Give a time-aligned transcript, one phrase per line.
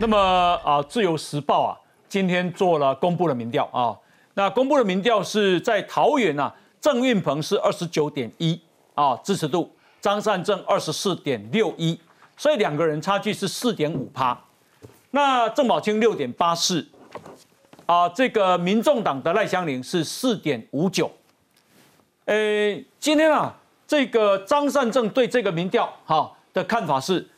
[0.00, 1.76] 那么啊，《自由时报》啊，
[2.08, 3.98] 今天做了公布了民调啊，
[4.34, 8.60] 那公布的民调是在桃园啊，郑运鹏是二十九点一
[8.94, 9.68] 啊支持度，
[10.00, 11.98] 张善政二十四点六一，
[12.36, 14.38] 所以两个人差距是四点五趴。
[15.10, 16.86] 那郑宝清六点八四
[17.86, 21.10] 啊，这个民众党的赖香林是四点五九。
[22.26, 23.52] 诶，今天啊，
[23.84, 27.28] 这个张善政对这个民调哈的看法是。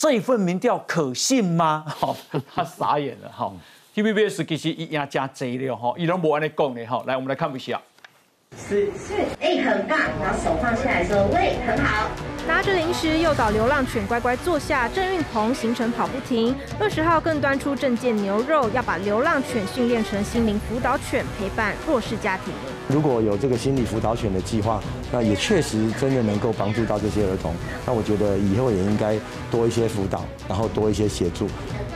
[0.00, 1.84] 这一份民调可信吗？
[1.86, 2.16] 好，
[2.54, 3.28] 他傻眼了。
[3.28, 3.52] 哈
[3.94, 7.04] ，TVBS 其实一压加贼了哈，伊拢无安尼讲的哈。
[7.06, 7.78] 来，我们来看一下。
[8.56, 9.98] 是是，哎，很棒。
[10.18, 12.08] 然后手放下来说，喂，很好。
[12.48, 16.56] 拿着零食诱导流浪犬乖乖坐下，郑运鹏行程跑不停。
[16.78, 22.54] 二十号更端出证件牛肉，要把流浪犬训练成心灵辅导犬，陪伴弱势家庭。
[22.90, 27.54] 如果有这个心理辅导犬的计划，那也确实真的能够帮助到这些儿童。
[27.86, 29.16] 那我觉得以后也应该
[29.50, 31.48] 多一些辅导，然后多一些协助。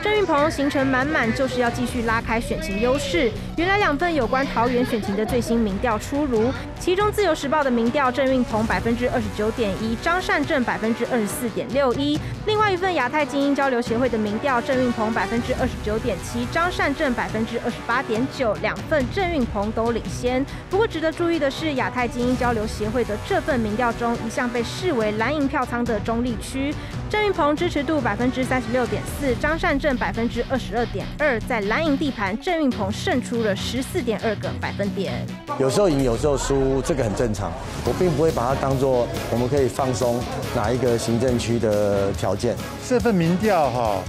[0.02, 3.30] 郑运鹏行程满满，就是要继续拉开选情优势。
[3.56, 12.20] 原来两份有关桃园选情的最新民调出炉，其中自由时报的民调，郑运鹏百分之二十九点一，张善政百分之二十四点六一。
[12.46, 20.44] 另外一份亚太精英交流协会的民调，郑运鹏百分之二十九点七，张善政百分之二十八点九，两份郑运鹏都领先。
[20.68, 26.74] 不过值得注意的是，亚太精英交流协会的这份民调中，一向被视为蓝营票仓的中立区，
[27.08, 29.94] 郑运鹏支持度百分之三十六点四，张善政。
[30.04, 35.24] 百分之二十二点二，在蓝营地盘，郑运鹏胜出了十四点二个百分点。
[35.56, 37.52] 有时候赢，有时候输，这个很正常。
[37.84, 40.20] 我并不会把它当做我们可以放松
[40.54, 42.56] 哪一个行政区的条件。
[42.88, 44.02] 这份民调哈，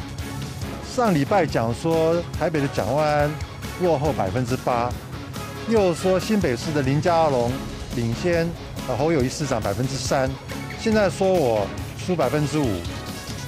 [0.90, 3.31] 上礼拜讲说台北的蒋万安
[3.81, 4.92] 落后百分之八，
[5.68, 7.52] 又说新北市的林佳龙
[7.96, 8.48] 领先
[9.00, 10.30] 侯友谊市长百分之三，
[10.80, 11.66] 现在说我
[11.98, 12.70] 输百分之五，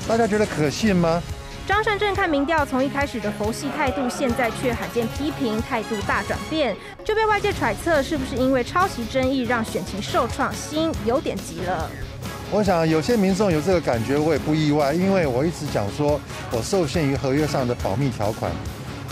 [0.08, 1.22] 大家觉得可信吗？
[1.68, 6.76] 张善政看民调，从一开始的佛系态度，现在却罕见批评，态度大转变，
[7.06, 11.88] 就被外界揣测是不是因为抄袭争议让选情受创，心有点急了。
[12.50, 16.20] 我想有些民众有这个感觉，我也不意外，因为我一直讲说
[16.50, 18.52] 我受限于合约上的保密条款。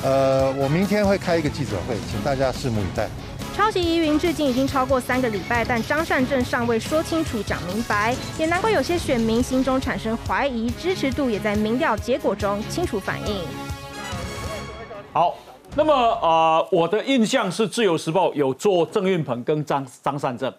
[0.05, 3.09] 呃，我明天会开一个记者会，请大家拭目以待。
[3.55, 13.41] 抄袭疑云至今已经超过三个礼拜，但张善政尚未说清楚、讲明白，也难怪有些选民心中产生怀疑，支持度也在民调结果中清楚反映。
[15.11, 15.33] 好，
[15.75, 20.53] 那么呃，我的印象是自由时报有做郑运鹏跟张张善政，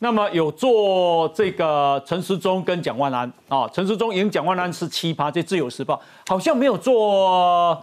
[0.00, 7.82] 那么有做这个陈时中跟蒋万安啊，陈时中赢蒋万安是七趴，这自由时报好像没有做。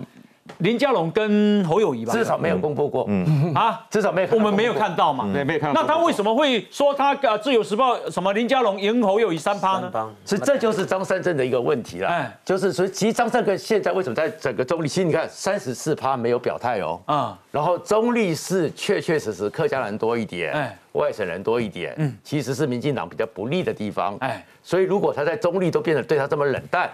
[0.59, 3.53] 林佳龙跟侯友谊吧，至少没有公布过，嗯。
[3.53, 5.81] 啊，至少没有我们没有看到嘛，对，没有看到。
[5.81, 9.91] 那他为什么会说他呃自由时报什么林佳龙赢侯友谊三趴呢？
[10.25, 26.89] 所以这就是张三正的一个问题了，哎，就是所以其实张三正现在为什么在整个中立，其实你看三十四趴没有表态哦，啊，然后中立是确确实实客家人多一点，哎，外省人多一点，嗯，其实是民进党比较不利的地方，哎，所以如果他在中立都变得对他这么冷淡。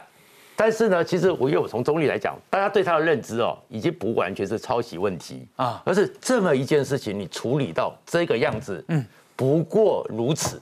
[0.56, 9.04] 但是呢，其实我因为我从中立来讲，大家对他的认知哦，已经不完全是抄袭问题啊，而是这么一件事情你处理到这个样子，嗯，
[9.36, 10.62] 不过如此，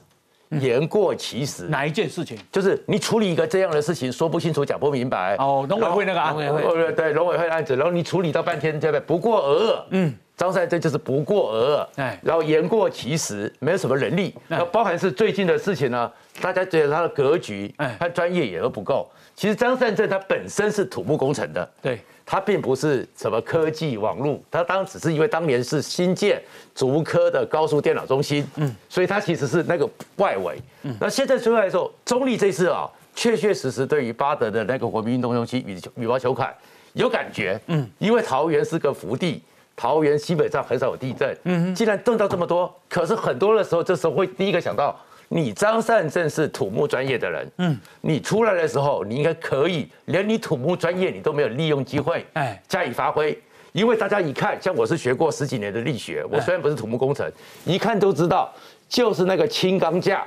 [0.60, 1.64] 言过其实。
[1.64, 2.38] 哪一件事情？
[2.50, 5.36] 就是你处理一个这样的事情，说不清楚，讲不明白。
[5.36, 9.00] 哦，农委会那个案子，对，农委会案子，然后你处理到半天，对不对？
[9.00, 9.74] 不过而已。
[9.90, 12.00] 嗯，张三这就是不过而已。
[12.00, 14.34] 哎，然后言过其实，没有什么能力。
[14.48, 16.10] 那包含是最近的事情呢，
[16.40, 19.10] 大家觉得他的格局、他专业也都不够。
[19.34, 26.40] 其实张善政他本身是土木工程的，对他并不是什么科技网络，他当只是因为当年是新建
[26.74, 30.60] 竹科的高速电脑中心，嗯，所以他其实是那个外围。
[30.82, 36.54] 嗯，那现在出来的时候，中立这次啊，确确实实对于巴德的那个国民运动中心羽羽毛球馆
[36.92, 39.42] 有感觉，嗯，因为桃园是个福地，
[39.74, 44.96] 桃园基本上很少有地震，嗯，既然震到这么多，可是很多的时候，这时候会第一个想到。
[45.34, 53.36] 你张善政是土木专业的人，嗯，你出来的时候，你应该可以，连你土木专业你都没有利用机会，哎，加以发挥。
[53.72, 57.26] 因为大家一看，像我是学过十几年的力学，我虽然不是土木工程，
[57.64, 58.52] 一看都知道，
[58.90, 60.22] 就是那个轻钢架，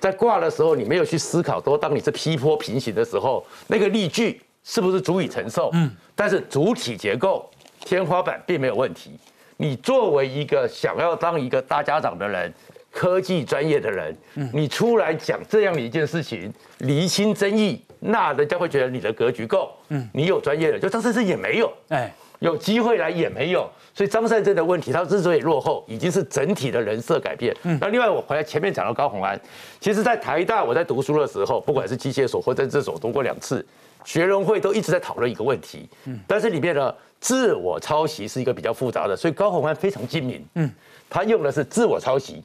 [0.00, 5.68] 在挂的时候，你没有去思考，说当你是劈坡平行的时候，那个力矩是不是足以承受？
[5.74, 7.46] 嗯，但是主体结构、
[7.80, 9.18] 天花板并没有问题。
[9.58, 12.50] 你作为一个想要当一个大家长的人。
[12.96, 14.16] 科技专业的人，
[14.54, 23.68] 你出来讲这样的一件事情，厘清争议，那人家会觉得你的格局够，嗯，你有专业的，就张善生也没有，哎，有机会来也没有。
[23.92, 27.54] 所以张善政的问题，他之所以落后，已经是整体的人设改变。
[27.80, 29.38] 那另外我回来前面讲到高鸿安，
[29.78, 33.64] 其实在台大我在读书的时候，不管是机械所或政治所读过两次，
[34.06, 35.86] 学人会都一直在讨论一个问题。
[36.06, 40.42] 嗯但是里面呢自我抄袭是一个比较复杂的，所以高鸿安非常精明。
[40.54, 40.70] 嗯，
[41.10, 42.42] 他用的是自我抄袭。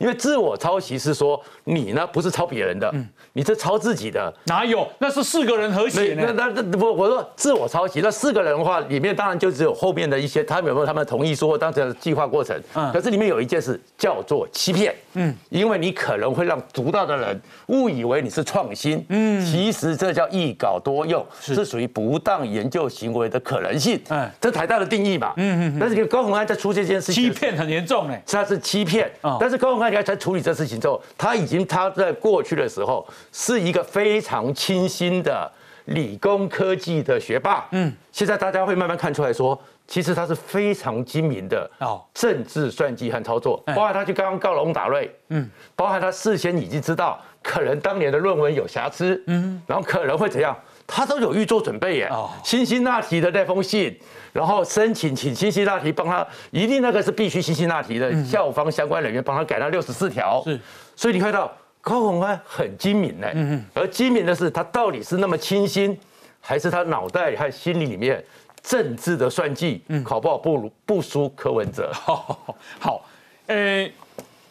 [0.00, 2.92] 因为自我抄袭是说你呢不是抄别人的，
[3.32, 4.86] 你是抄自己的，哪有？
[4.98, 12.60] 那是四个人合写那那那不，我说自我抄袭，那四个人的话里面当然就只有后面的一些，他们有没有他们同意说当时的计划过程？
[12.74, 21.70] 嗯，可是里面有一件事叫做欺骗，嗯，因为你可能会让读到的人误以为你是创新，嗯，其实这叫一稿多用，是。
[21.70, 29.08] 属于不当研究行为的可能性，嗯，这台大的定义嘛，嗯嗯，但是高鸿安在出这件事情，欺骗很严重哎，他是欺骗，
[29.38, 29.89] 但是高鸿安。
[30.02, 35.50] 在处理这事情之后，他已经他在过去的时候是一个非常清新的
[35.86, 37.66] 理工科技的学霸。
[37.72, 50.56] 嗯，现在大家会慢慢看出来说，其实他是非常精明的哦，政治算计和操作，包含他去刚刚告龙打瑞，嗯，包含他事先已经知道可能当年的论文有瑕疵，嗯，然后可能会怎样。
[50.92, 52.10] 他都有预做准备耶，
[52.42, 53.96] 辛辛那提的那封信，
[54.32, 60.58] 然后申请请辛辛那提帮他，一定那个是必须辛辛那提的校方相关人员帮他改到六十四条，是，
[60.96, 61.50] 所以你看到
[61.80, 65.96] 高鸿安很精明呢，嗯嗯，而精明的是他到底是那么清新，
[66.40, 68.22] 还是他脑袋和心里里面
[68.60, 73.04] 政治的算计，考不好不如不输柯文哲， 好，
[73.46, 73.88] 呃，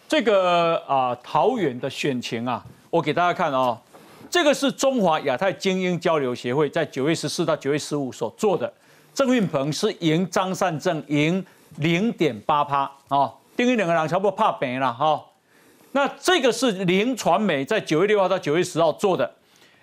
[0.08, 3.78] 这个啊桃园的选情啊，我给大家看啊。
[4.30, 8.72] 这个是中华亚太精英交流协会在九月十四到九月十五所做的，
[9.14, 11.44] 郑运鹏是赢张善政赢
[11.78, 15.26] 零点八趴啊，丁一两个人差不多怕病了哈。
[15.94, 19.34] 那这个是零传媒在九月六号到九月十号做的，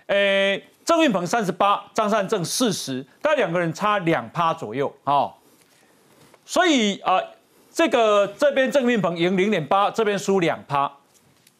[0.07, 5.29] 诶，郑运鹏三十八，张善政四十，大概两个人差两趴左右啊。
[6.45, 7.21] 所以啊，
[7.73, 10.93] 这个这边郑运鹏赢零点八，这边输两趴，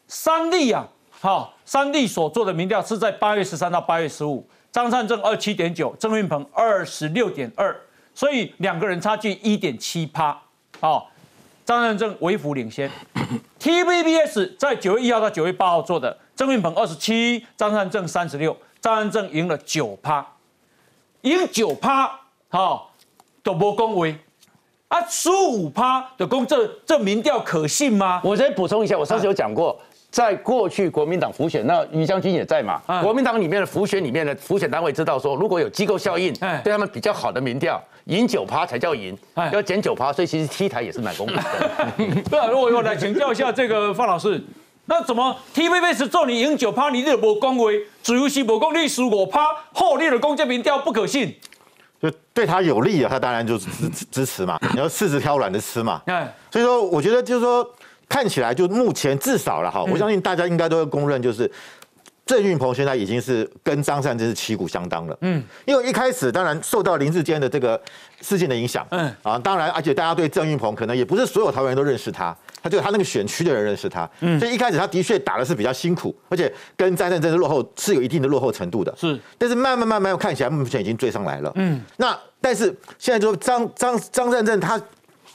[0.07, 0.87] 三例啊。
[1.19, 7.75] 好，三立所做的民调是在八月十三到八月十五，张善政二七点九，郑运鹏二十六点二，
[8.13, 10.39] 所以两个人差距一点七趴。
[10.79, 11.09] 好，
[11.65, 12.89] 张善政微幅领先。
[13.59, 20.23] TVBS 在九月一号到九月八号做的，郑运鹏二十七，张善政三十六，张善政赢了九趴，
[21.21, 22.19] 赢九趴，
[22.49, 22.91] 好，
[23.41, 24.15] 都无恭维
[24.89, 28.21] 啊，输五趴的公这这民调可信吗？
[28.23, 29.81] 我再补充一下，我上次有讲过。
[30.17, 32.81] 在过去国民党浮选，那于将军也在嘛？
[33.03, 36.33] 国民党里面的浮选里面的浮选单位知道说，如果有机构效应，
[36.63, 39.15] 对他们比较好的民调，赢九趴才叫赢，
[39.53, 42.21] 要减九趴，所以其实 T 台也是蛮公平的。
[42.31, 44.43] 对啊，如果我来请教一下这个范老师，
[44.85, 51.35] 那怎么 TVB 做你赢九趴，你就无恭维，自由是无功利输五趴，后列的公建民调不可信？
[52.01, 53.67] 就对他有利啊，他当然就支
[54.09, 56.01] 支持嘛，你要柿子挑软的吃嘛。
[56.49, 57.71] 所以说我觉得就是说。
[58.09, 61.49] 看起来就目前至少了哈，我相信大家应该都会公认，就是
[62.25, 65.17] 郑运鹏现在已经是跟张善真是旗鼓相当了。
[65.21, 67.79] 嗯，因为一开始当然受到林志坚的这个
[68.21, 78.93] 事件的影响，嗯啊，当然而且大家对郑运鹏可能也不是所有桃园人都认识他，他就他那个选区的人认识他，嗯，所以一开始他的确打的是比较辛苦，而且跟张善真是落后是有一定的落后程度的。
[78.97, 81.51] 是，但是慢慢慢慢看起来目前已经追上来了。
[81.55, 82.65] 嗯，那但是
[82.97, 84.81] 现在就张张张善政他。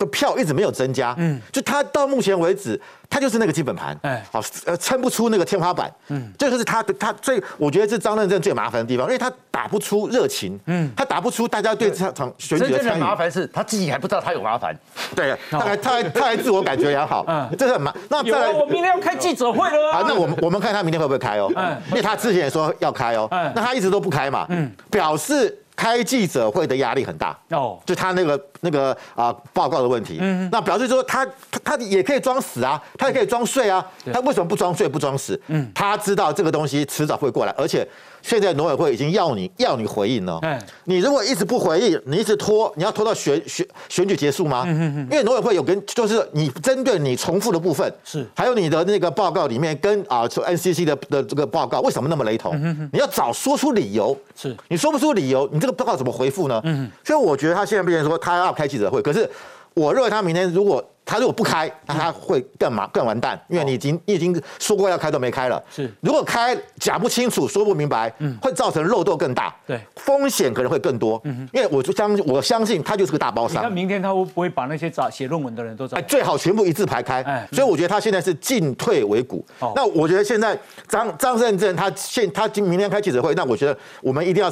[0.06, 13.00] 票一直没有增加，嗯，就他到目前为止，他就是那个基本盘，哎，好，呃，撑不出那个天花板，嗯，这个是他的他最，我觉得是张任正最麻烦的地方，因为他打不出热情，嗯，他打不出大家对这场选举的参与。
[13.00, 14.76] 麻烦是他自己还不知道他有麻烦，
[15.14, 17.94] 对，他还他还他还自我感觉良好，嗯，这是很麻。
[18.08, 25.58] 那再来，我明天要开记者会了啊，那我们我们看他明天会不会开哦，嗯，因为他之前也说要开哦，嗯，那他一直都不开嘛，嗯，表示。
[25.82, 35.40] 开记者会的压力很大哦，就他那个那个啊报告的问题，嗯，那表示说他他他也可以装死啊，他也可以装睡啊，他为什么不装睡不装死？
[35.48, 37.84] 嗯，他知道这个东西迟早会过来，而且。
[38.22, 40.40] 现在农委会已经要你要你回应了，
[40.84, 44.64] 你如果一直不回应，你一直拖，你要拖到选选选举结束吗？
[44.66, 52.58] 因为农委会有跟就是你针对你重复的部分是，还有你的那个报告里面跟啊 NCC 的的这个报告为什么那么雷同？
[52.92, 54.56] 你要早说出理由，是。
[54.68, 56.62] 你说不出理由，你这个报告怎么回复呢？
[57.04, 59.28] 所以我觉得他现在变成说他要开记者会，可是
[59.74, 60.84] 我认为他明天如果。
[61.04, 65.60] 他如果不开，那他会更麻更完蛋，因为你已经你已经说过要开都没开了。
[65.68, 71.20] 是，如果开讲不清楚，说不明白，嗯，会造成漏洞更大，对，风险可能会更多。
[71.24, 73.64] 嗯，因为我就相我相信他就是个大包商。
[73.64, 75.96] 那明天他会不会把那些找写论文的人都找？
[75.96, 77.20] 哎，最好全部一字排开。
[77.22, 79.44] 哎，所以我觉得他现在是进退维谷。
[79.58, 84.50] 哦，那我觉得现在张张胜正他现他今明天开记者会，那我觉得我们一定要。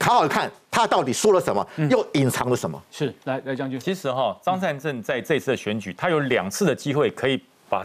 [0.00, 2.80] 好好看他到底说了什么，又隐藏了什么。
[2.90, 7.84] 是，来来将军，其实哈，张善政在这次的选举，他有两次的机会可以把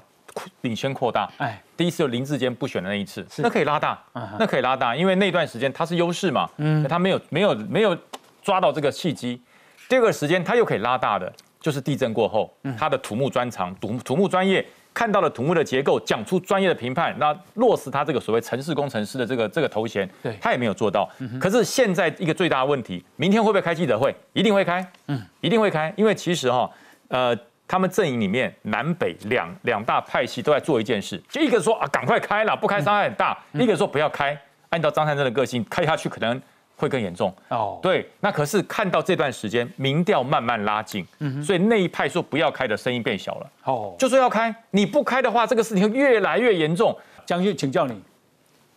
[0.61, 1.29] 领先扩大。
[1.37, 4.01] 哎，第一次就林志坚不选的那一次，那可以拉大，
[4.39, 7.97] 那可以拉大，因为那段时间他是优势嘛，嗯，他没有没有没有
[8.41, 9.41] 抓到这个契机。
[9.89, 14.65] 第二个时间他又可以拉大的，就是地震过后，他的土木专长、土土木专业。
[14.97, 21.07] 看到了土木的结构，讲出专业的评判，那落实他这个所谓城市工程师的这个这个头衔，对，他也没有做到。
[21.39, 24.11] 可是现在一个最大的问题，明天会不会开记者会？
[24.33, 26.67] 一定会开，嗯，一定会开，因为其实哈，
[27.09, 27.37] 呃，
[27.67, 34.35] 他们阵营里面南北两两大派系都在做一件事，就一个说啊，赶快开了，不开伤害很大；一个说不要开，
[34.69, 36.41] 按照张三珍的个性，开下去可能。
[36.77, 46.95] 会更严重哦，对，那可是看到这段时间民调慢慢拉近，嗯，所以那一派说不要开的声音变小了，哦，就说要开，你不开的话，这个事情会越来越严重。
[47.25, 47.99] 将军，请教你，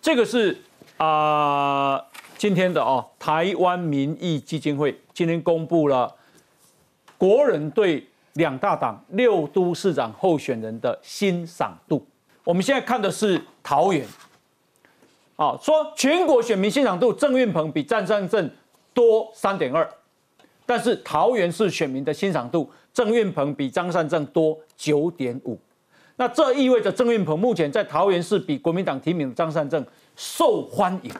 [0.00, 0.56] 这个是
[0.96, 2.02] 啊，
[2.38, 6.12] 今天的哦，台湾民意基金会今天公布了
[7.18, 12.04] 国人对两大党六都市长候选人的欣赏度。
[12.44, 14.06] 我们现在看的是桃园。
[15.40, 18.50] 啊，说全国选民欣赏度，郑运鹏比张善政
[18.92, 19.88] 多三点二，
[20.66, 25.58] 但是桃园市选民的欣赏度，郑运鹏比张善政多九点五，
[26.16, 29.82] 那这意味着郑运鹏目前在桃园市比国民党提名的张善政
[30.14, 31.10] 受欢迎，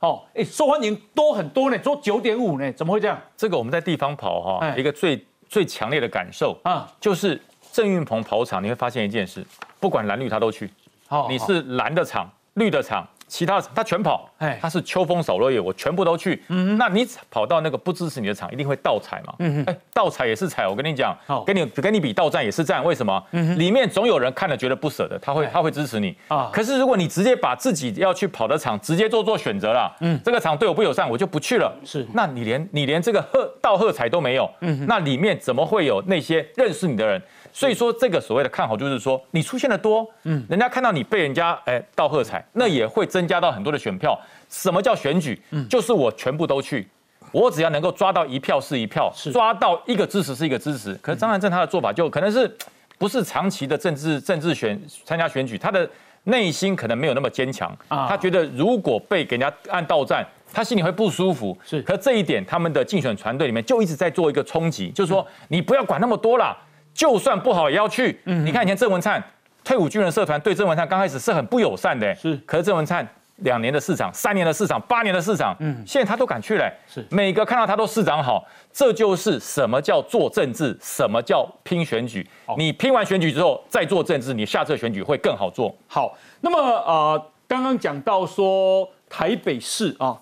[0.00, 3.20] 哦，哎，受欢迎多很多呢，多九点五呢，怎么会这样？
[3.36, 7.38] 这个我们在地方跑哈，一个最最强烈的感受啊，就是
[7.70, 9.44] 郑运鹏跑场，你会发现一件事，
[9.78, 10.70] 不管蓝绿他都去，
[11.08, 13.06] 好，你是蓝的场，绿的场。
[13.28, 16.42] 其他他全跑，哎，他是秋风扫落叶，我全部都去。
[16.48, 19.34] 嗯，那你跑到那个不支持你的场，一定会倒踩嘛。
[19.40, 23.22] 嗯哎，倒踩也是踩，我跟你讲，跟你跟你比倒站也是站，为什么？
[23.32, 26.50] 嗯里面总有人看了觉得不舍得，他会他会支持你啊。
[26.52, 31.72] 可是如果你直接把自己要去跑的场直接做做选择了，嗯，这个场对我不友善，我就不去了。
[31.84, 37.20] 是，那你连你连这个喝倒喝彩都没有，嗯，那里面怎么会有那些认识你的人？
[37.56, 44.20] 所以说，这个所谓的看好，就是说你出现的多，嗯，人家看到你被人家哎倒喝彩，那也会增加到很多的选票。
[44.50, 45.40] 什么叫选举？
[45.52, 46.86] 嗯，就是我全部都去，
[47.32, 50.92] 我只要能够抓到一票是一票，抓到一个支持是一个支持。
[50.96, 52.54] 可是张汉正他的做法就可能是
[52.98, 55.88] 不是长期的政治政治选参加选举，他的
[56.24, 58.06] 内心可能没有那么坚强啊。
[58.06, 60.22] 他觉得如果被给人家按到站，
[60.52, 61.56] 他心里会不舒服。
[61.64, 66.54] 是，可这一点他们的竞选团队里面就一直在做一个冲击，就是说你不要管那么多了。
[66.96, 68.18] 就算不好也要去。
[68.24, 69.22] 嗯，你看以前郑文灿
[69.62, 72.14] 退伍军人社团对郑文灿刚开始是很不友善的。
[72.14, 76.72] 是，可是郑文灿两年的市长、三年的市长、八年的市长，嗯，现在他都敢去嘞。
[76.88, 82.26] 是，每个看到他都市长好，这就是什么叫做政治，什么叫拼选举。
[82.56, 85.76] 你拼完选举之后再做政治，你下次选举会更好做。
[85.86, 90.16] 好，那么呃，刚刚讲到说台北市啊，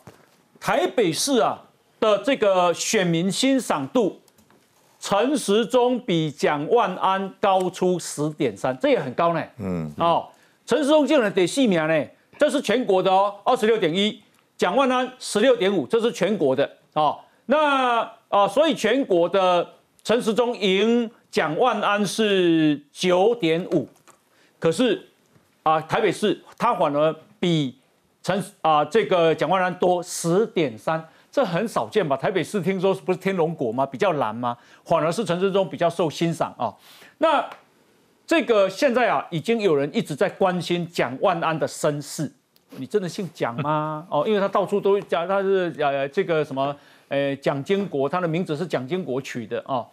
[0.59, 1.62] 台北市啊
[2.00, 4.21] 的这个选民欣赏度。
[5.06, 9.44] 陈时中比蒋万安高出十点三，这也很高呢。
[9.58, 10.26] 嗯，哦，
[10.64, 12.06] 陈时中竟然得四名呢，
[12.38, 14.18] 这是全国的哦，二十六点一，
[14.56, 17.20] 蒋万安十六点五，这是全国的哦。
[17.44, 19.68] 那啊，所以全国的
[20.02, 23.87] 陈时中赢蒋万安是九点五，
[24.58, 25.06] 可是
[25.64, 27.76] 啊，台北市他反而比
[28.23, 31.06] 陈啊这个蒋万安多十点三。
[31.34, 32.16] 这很少见吧？
[32.16, 33.84] 台北市听说不是天龙果吗？
[33.84, 34.56] 比较蓝吗？
[34.84, 36.72] 反而是陈世忠比较受欣赏啊。
[37.18, 37.44] 那
[38.24, 42.32] 这个现在啊，已经有人一直在关心蒋万安的身世。
[42.76, 44.06] 你真的姓蒋吗？
[44.08, 46.76] 哦，因为他到处都讲他是呃这个什么
[47.08, 49.84] 呃蒋经国，他的名字是蒋经国取的啊。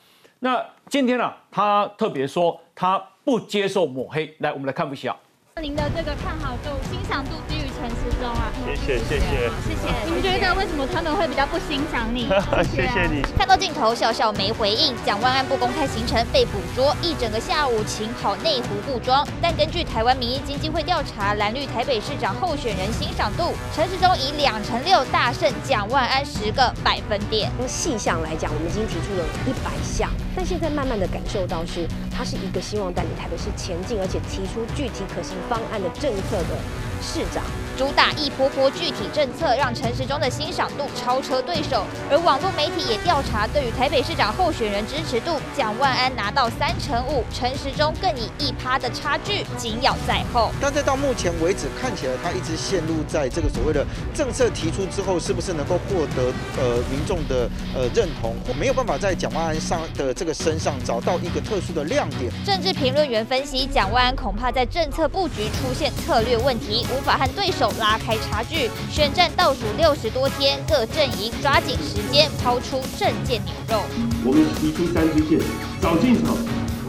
[0.41, 4.31] 那今天呢，他特别说他不接受抹黑。
[4.41, 5.17] 来，我们来看一下。
[5.60, 8.54] 您的这个看好度、欣赏度低于陈时中啊？
[8.64, 10.06] 谢谢谢谢谢谢。
[10.06, 12.30] 你们觉得为什么他们会比较不欣赏你？
[12.76, 13.24] 谢谢你。
[13.36, 19.28] 看到镜头笑笑没回应，蒋万安不公开行程被捕捉，一整个下午请跑内湖布庄。
[19.42, 27.52] 但根据台湾民意经济会调查，蓝绿台北市长候选人欣赏度，陈时中以两成六大胜蒋万安十个百分点。
[27.58, 35.36] 从细项来讲，我们已经提出了一百项，但现在慢慢的感受到是，他是一个希望带领台北市前进，而且提出具体可行。
[35.50, 36.56] 方案的政策的
[37.02, 37.44] 市长。
[37.78, 41.84] 主打一波波具体政策，让陈时中的欣赏度超车对手。
[42.12, 50.52] 而网络媒体也调查，对于台北市长候选人支持度，蒋万安拿到三成五，陈时中更以一趴的差距紧咬在后。
[50.62, 53.84] 但在到目前为止，看起来他一直陷入在这个所谓的
[54.14, 62.32] 政策提出之后，是不是能够获得呃民众的呃认同，我没有办法在蒋万安上的这个身上找到一个特殊的亮点。
[62.46, 68.70] 政治评论员分析，蒋万安恐怕在政策布局出现策略问题，无法和对手拉开差距。
[68.92, 73.82] 选战倒数六十多天，各阵营抓紧时间抛出政见牛肉。
[74.24, 75.40] 我们提出三支线，
[75.82, 76.38] 早进场，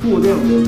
[0.02, 0.64] 过量的，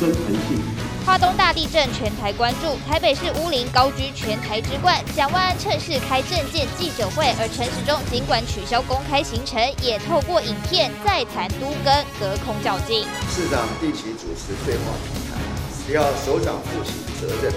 [0.00, 0.85] 增弹性。
[1.06, 2.76] 跨东大地震，全台关注。
[2.84, 13.06] 台北市乌林高居全台之冠，蒋万安趁势开政见记者会，而陈时中尽管取消公开行程，也透过影片再谈都跟隔空较劲。
[13.30, 15.38] 市长定期主持对话平台，
[15.86, 17.52] 只要首长负起责任，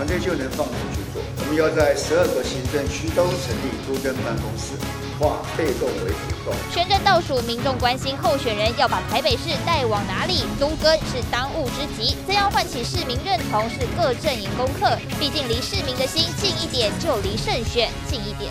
[0.00, 1.20] 团队就能放手去做。
[1.40, 4.72] 我们要在十二个行政区都成立都跟办公室。
[5.18, 6.54] 化被动为主动。
[6.72, 10.44] 选战倒数，民众关心候选人要把台北市带往哪里？
[10.58, 14.96] 都跟是当务之急，怎样唤起市民认同是各阵营功课。
[15.18, 18.50] 毕竟离市民的心近一点，就离胜选近一点。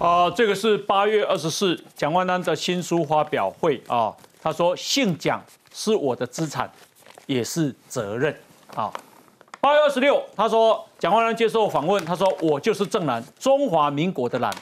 [0.00, 4.12] 啊，这个是八月二十四，蒋万安的新书发表会啊。
[4.42, 5.40] 他说：“姓蒋
[5.72, 6.68] 是我的资产，
[7.32, 8.34] 也是责任。”
[8.76, 8.92] 啊。
[9.60, 14.52] 八月二十六，他说蒋万安接受访问，他说我就是正蓝，中华民国的蓝。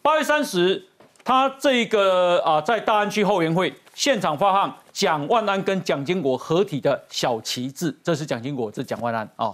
[0.00, 0.86] 八月三十，
[1.24, 9.50] 他这个啊在大安区后援会现场发放蒋万安跟蒋经国合体的小旗帜，这是蒋经国，这是蒋万安啊。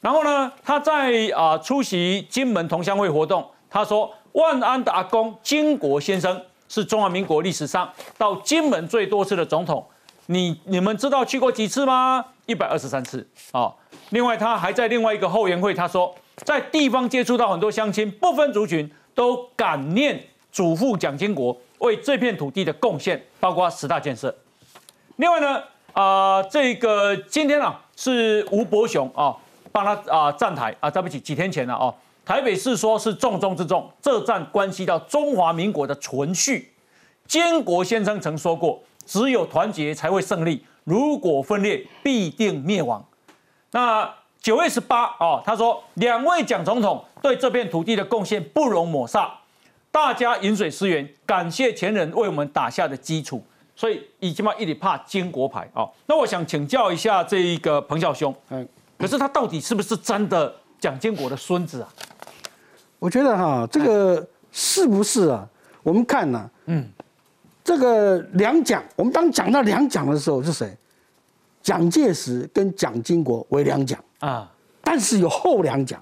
[0.00, 9.86] 然后呢，他在啊出席金门同乡会活动，他说万安的阿公金国先生是中华民国历史上到金门最多次的总统。
[10.26, 12.24] 你你们知道去过几次吗？
[12.46, 13.72] 一百二十三次啊！
[14.10, 20.20] 另外，他还在另外一个后援会，他说在地方接触到很多乡亲，不分族群，都感念
[20.52, 24.34] 祖父蒋经国为这片土地的贡献，包括十大建设。
[25.16, 29.34] 另外呢，啊，这个今天啊是吴伯雄啊
[29.72, 31.92] 帮他啊站台啊，对不起，几天前了啊，
[32.24, 36.72] 台北市说是重中之重，这战关系到中华民国的存续。
[37.26, 38.80] 坚国先生曾说过。
[39.06, 43.02] 只有团结才会胜利，如果分裂，必定灭亡。
[43.70, 49.30] 那九月十八啊，他说两位蒋总统对这片土地的贡献不容抹煞，
[49.90, 53.42] 大家饮水思源，感谢前人为我们打下的基础。
[53.78, 55.86] 所以已经把一直怕金国牌啊。
[56.06, 61.88] 那我想请教一下这一个彭孝兄，嗯，可是他到底是不是真的蒋经国的孙子啊？
[62.98, 65.46] 我觉得哈，这个是不是啊？
[65.82, 66.88] 我们看呢，嗯。
[67.66, 70.72] 这个两蒋，我们当讲到两蒋的时候是谁？
[71.60, 74.48] 蒋介石跟蒋经国为两蒋啊，
[74.82, 76.00] 但是有后两蒋，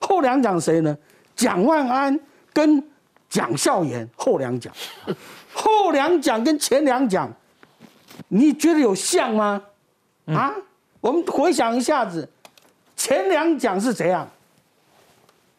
[0.00, 0.98] 后两蒋谁呢？
[1.36, 2.18] 蒋万安
[2.52, 2.82] 跟
[3.28, 4.74] 蒋孝严后两蒋，
[5.54, 7.32] 后两蒋跟前两蒋，
[8.26, 9.62] 你觉得有像吗？
[10.24, 10.52] 啊，
[11.00, 12.28] 我们回想一下子，
[12.96, 14.28] 前两蒋是怎样？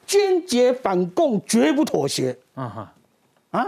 [0.05, 2.37] 坚决反共，绝不妥协。
[2.53, 2.93] 啊哈，
[3.57, 3.67] 啊。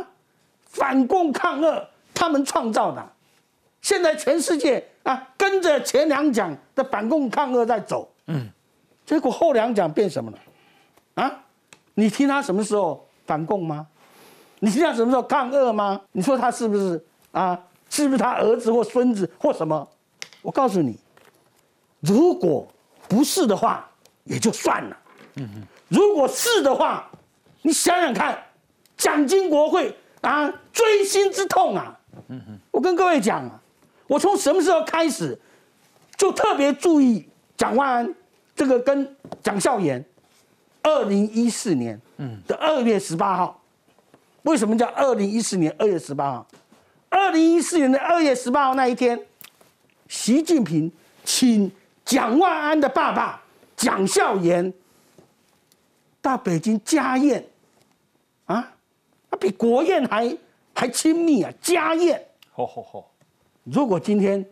[0.70, 3.06] 反共抗俄，他们创造的。
[3.82, 8.10] 现在全世界啊，跟着前两讲的反共抗俄在走。
[8.28, 8.48] 嗯，
[9.06, 10.38] 结果后两讲变什么了？
[11.16, 11.44] 啊，
[11.96, 13.88] 你听他什么时候反共吗？
[14.60, 16.00] 你听他什么时候抗俄吗？
[16.12, 17.60] 你说他是不是啊？
[17.90, 19.88] 是不是他儿子或孙子或什么？
[20.42, 21.00] 我告诉你，
[22.02, 22.68] 如果
[23.08, 23.90] 不是的话，
[24.26, 24.98] 也就算了。
[25.36, 27.10] 嗯嗯，如果是的话，
[27.62, 28.38] 你想想看，
[28.98, 29.98] 蒋经国会。
[30.22, 31.98] 啊，锥心之痛啊！
[32.72, 33.50] 我跟各位讲，
[34.08, 35.40] 我从什么时候开始
[36.18, 38.16] 就特别注意蒋万安
[38.56, 40.04] 这个跟蒋孝严？
[40.82, 42.00] 二零一四年
[42.48, 43.62] 的二月十八号，
[44.44, 46.48] 为什么叫二零一四年二月十八号？
[47.10, 49.20] 二零一四年的二月十八号那一天，
[50.08, 50.92] 习近平
[51.24, 51.72] 请
[52.04, 53.42] 蒋万安的爸爸
[53.76, 54.74] 蒋孝严
[56.22, 57.46] 到北京家宴
[58.46, 58.74] 啊。
[59.40, 60.38] 他比国宴还
[60.76, 61.50] 还亲密啊！
[61.62, 62.22] 家宴，
[62.52, 63.10] 好好好。
[63.64, 64.46] 如果今天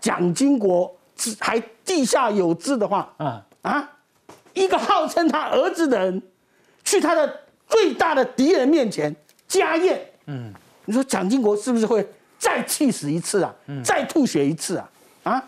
[0.00, 0.96] 蒋经国
[1.38, 3.90] 还地下有知的话，啊啊，
[4.54, 6.22] 一个号称他儿子的人，
[6.84, 9.14] 去他的最大的敌人面前
[9.46, 10.54] 家宴，嗯，
[10.86, 12.06] 你说蒋经国是不是会
[12.38, 13.54] 再气死一次啊？
[13.66, 14.90] 嗯再吐血一次啊？
[15.24, 15.44] 啊，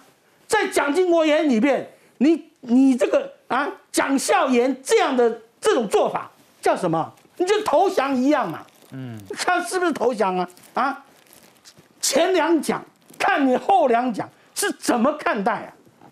[0.46, 7.10] 在蒋经国眼里边，你你这个啊蒋孝严这样的这种做法叫什么？
[7.38, 8.62] 你就投降一样嘛。
[8.92, 10.48] 嗯，看是不是投降啊？
[10.74, 11.04] 啊，
[12.00, 12.82] 前两讲，
[13.18, 15.52] 看你后两讲是怎么看待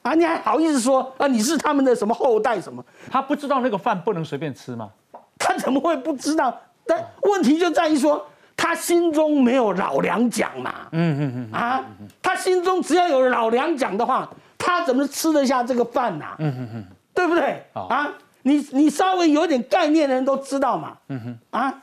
[0.02, 0.10] 啊？
[0.10, 1.26] 啊，你还好意思说啊？
[1.26, 2.82] 你是他们的什么后代什么？
[3.10, 4.90] 他不知道那个饭不能随便吃吗？
[5.38, 6.58] 他怎么会不知道？
[6.86, 10.88] 但问题就在于说，他心中没有老两讲嘛。
[10.92, 11.52] 嗯嗯嗯。
[11.52, 11.84] 啊，
[12.22, 16.34] 他心中只要有老两讲的话，他怎么吃得下这个饭呐？
[16.38, 17.62] 嗯嗯嗯，对不对？
[17.74, 18.08] 啊，
[18.42, 20.96] 你你稍微有点概念的人都知道嘛。
[21.08, 21.38] 嗯哼。
[21.50, 21.74] 啊。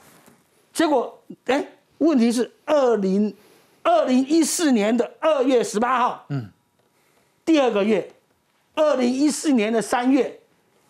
[0.77, 1.65] 结果，哎，
[1.97, 3.35] 问题是二零
[3.81, 6.47] 二零一四年的二月十八号，嗯，
[7.43, 8.07] 第二个月，
[8.75, 10.39] 二零一四年的三月，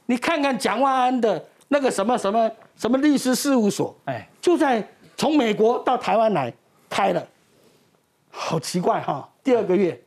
[0.07, 6.53] 你看看蒋万安的那个什么什么什么律师事务所，哎，就在从美国到台湾来
[6.89, 7.25] 开了，
[8.29, 9.25] 好奇怪哈。
[9.41, 9.97] 第二个月，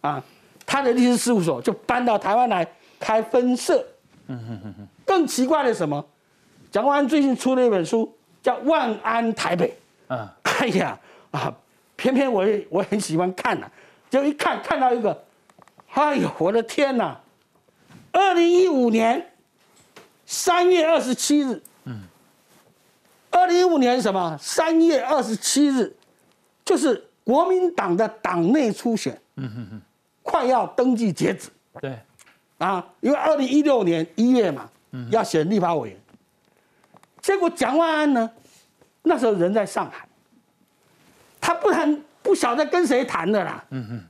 [0.00, 0.20] 啊，
[0.66, 2.66] 他的律师事务所就搬到台湾来
[2.98, 3.86] 开分社。
[4.26, 4.88] 嗯哼哼哼。
[5.06, 6.04] 更奇怪的什么？
[6.72, 8.12] 蒋万安最近出了一本书，
[8.48, 9.68] 叫《万安台北》。
[10.08, 10.26] 嗯。
[10.58, 10.98] 哎呀
[11.30, 11.54] 啊，
[11.94, 13.70] 偏偏我我很喜欢看呐，
[14.08, 15.24] 就一看看到一个，
[15.92, 17.16] 哎呦我的天呐！
[18.10, 19.24] 二零一五年
[20.24, 22.00] 三月二十七日，嗯，
[23.30, 24.36] 二零一五年什么？
[24.40, 25.94] 三月二十七日，
[26.64, 29.82] 就是国民党的党内初选，嗯哼哼，
[30.22, 31.50] 快要登记截止。
[31.80, 31.96] 对，
[32.56, 36.00] 啊，因为二零一六年一月嘛，嗯，要选立法委员，
[37.20, 38.28] 结果蒋万安呢，
[39.08, 40.06] 那时候人在上海，
[41.40, 44.00] 他不谈，不晓得跟谁谈的啦，嗯哼。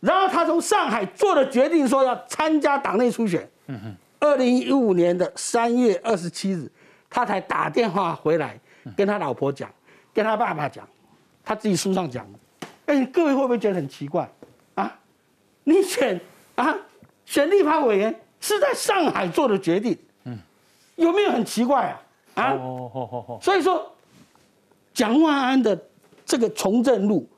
[0.00, 3.48] 然后他从上海做了决定，说要参加党内初选。
[3.66, 3.96] 嗯哼。
[4.20, 6.70] 二零一五年的三月二十七日，
[7.10, 8.58] 他才打电话回来，
[8.96, 9.70] 跟他老婆讲，
[10.14, 10.88] 跟他爸爸讲，
[11.44, 12.26] 他自己书上讲。
[12.86, 14.26] 哎，各位会不会觉得很奇怪？
[14.76, 14.98] 啊，
[15.64, 16.18] 你选
[16.54, 16.74] 啊
[17.26, 20.38] 选立法委员是在上海做的决定，嗯，
[20.96, 22.00] 有没有很奇怪啊？
[22.34, 23.38] 啊，哦哦哦哦。
[23.42, 23.93] 所以说，
[24.94, 25.78] 蒋万安的
[26.24, 27.28] 这个从政路。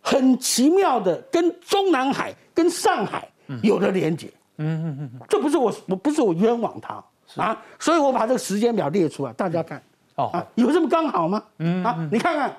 [0.00, 3.30] 很奇妙的，跟中南海、跟上海
[3.62, 4.32] 有了连接。
[4.56, 7.04] 嗯嗯嗯，这不是我，我不是我冤枉他
[7.36, 9.82] 啊，所以我把这个时间表列出来，大家看。
[10.14, 11.42] 哦，啊，有这么刚好吗？
[11.58, 12.56] 嗯啊，你看看，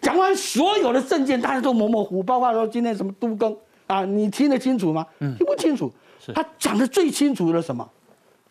[0.00, 3.56] 讲完所有的证件，大家都模模糊，包括说今天什么都更
[3.88, 5.04] 啊，你听得清楚吗？
[5.18, 5.92] 嗯，听不清楚。
[6.32, 7.88] 他讲的最清楚的什么？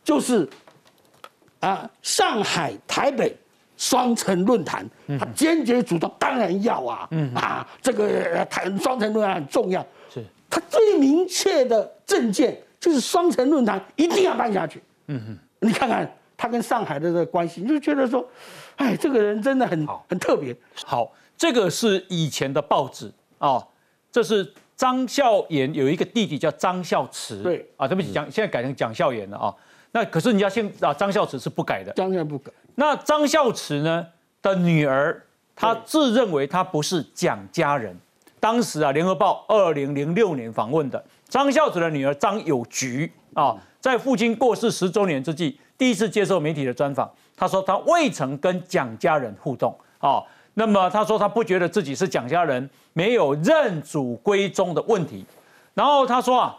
[0.04, 0.50] 就是
[1.62, 3.38] 啊，上海、台北。
[3.82, 4.88] 双城论坛，
[5.20, 9.84] 他坚决主张，当然要啊，啊，这个谈双城论坛很重要。
[10.08, 14.84] 是，他最明确的政见就是双城论坛一定要办下去。
[15.08, 18.24] 嗯哼，你看看他跟上海的这个关系，你就觉得说，
[18.76, 20.56] 哎，这个人真的很很特别。
[20.86, 23.66] 好，这个是以前的报纸啊，
[24.12, 27.42] 这是张孝炎有一个弟弟叫张孝慈。
[27.42, 29.52] 对啊，对不起，讲现在改成蒋孝严了啊。
[29.94, 32.52] 那可是你要先啊，张孝慈是不改的，张孝不改。
[32.76, 34.08] 那张孝慈呢
[34.42, 35.24] 的女儿，
[35.56, 37.98] 她自认为她不是蒋家人。
[38.40, 50.24] 当时啊，《联合报》二零零六年访问的张孝慈的女儿张友菊啊，在父亲过世十周年之际，第一次接受媒体的专访，她说她未曾跟蒋家人互动啊。
[50.56, 55.26] 那么她说她不觉得自己是蒋家人，没有认祖归宗的问题。
[55.74, 56.58] 然后她说啊。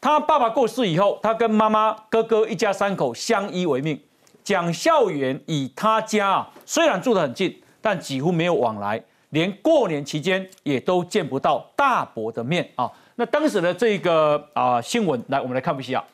[0.00, 3.98] 他爸爸过世以后，他跟妈妈、哥哥一家三口相依为命。
[4.44, 12.90] 蒋孝元以他家啊，虽然住得很近，但几乎没有往来，连过年期间也都见不到大伯的面啊。
[13.16, 16.04] 那当时的这个啊新闻，来我们来看一下。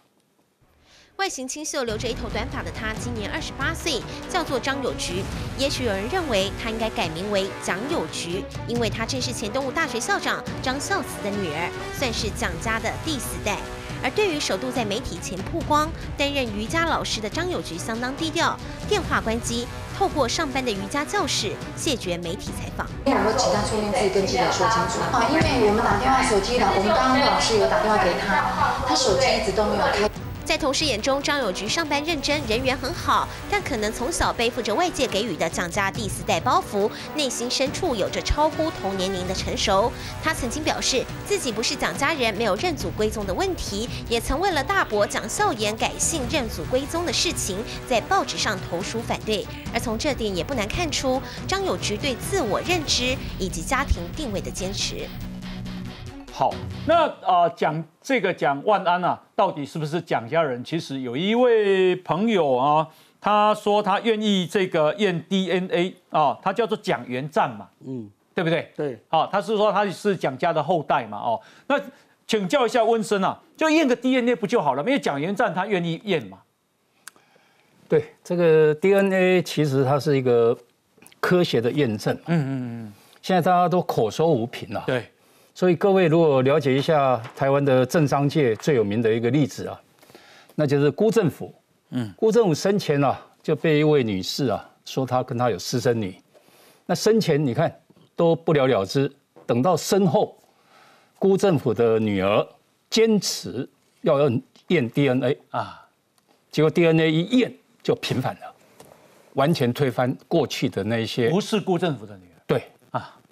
[1.17, 5.23] 外形清秀、留着一头短发的他，今年二十八岁，叫做张友菊。
[5.59, 13.59] 也许有人认为他应该改名为蒋友菊，因为他正是前东吴大学校长张孝慈的女儿，算是蒋家的第四代。
[14.03, 18.57] 而对于首度在媒体前曝光、担任瑜伽老师的张友菊，相当低调，
[18.89, 19.67] 电话关机，
[19.99, 22.87] 透过上班的瑜伽教室谢绝媒体采访。
[23.05, 25.01] 有没有其他出面自己跟记者说清楚？
[25.13, 30.11] 啊，因为我们打电话手机的，我们刚刚老师有打电话给他，他手机一直都没有开。
[30.51, 39.93] 在同事眼中，张友菊上班认真，人缘很好，但可能从小背负着外界给予的蒋家第四代包袱，内心深处有着超乎同年龄的成熟。
[40.25, 49.47] 他曾经表示自己不是蒋家人，没有认祖归宗的问题，也曾为了大伯蒋孝严改姓认祖归宗的事情，在报纸上投书反对。
[49.73, 55.09] 而从这点也不难看出，张友菊对自我认知以及家庭定位的坚持。
[56.41, 56.51] 好，
[56.87, 60.65] 那啊讲这个讲万安啊，到底是不是蒋家人？
[60.65, 62.89] 其实有一位朋友啊，
[63.21, 68.73] 他说他愿意这个验 DNA 啊，他叫做蒋元战嘛，嗯，对不对？
[68.75, 71.79] 对，好，他是说他是蒋家的后代嘛，哦，那
[72.27, 74.83] 请教一下温生啊，就验个 DNA 不就好了？
[74.85, 76.39] 因为蒋元战他愿意验嘛。
[77.87, 80.57] 对，这个 DNA 其实它是一个
[81.21, 82.49] 科学的验证，嗯嗯
[82.87, 85.05] 嗯，现在大家都口说无凭了，对。
[85.55, 89.81] 所以各位如果了解一下台湾的政商界最有名的一个例子啊，
[90.55, 91.55] 那就是辜政府。
[91.91, 96.17] 嗯，辜政府生前啊就被一位女士啊说他跟他有私生女，
[96.87, 97.81] 那生前你看
[98.15, 99.11] 都不了了之，
[99.45, 100.39] 等到身后，
[101.19, 102.47] 辜政府的女儿
[102.89, 103.69] 坚持
[104.03, 105.87] 要用验 DNA 啊，
[106.51, 108.55] 结果 DNA 一验就平反了，
[109.35, 111.29] 完全推翻过去的那些。
[111.29, 112.30] 不是辜政府的女。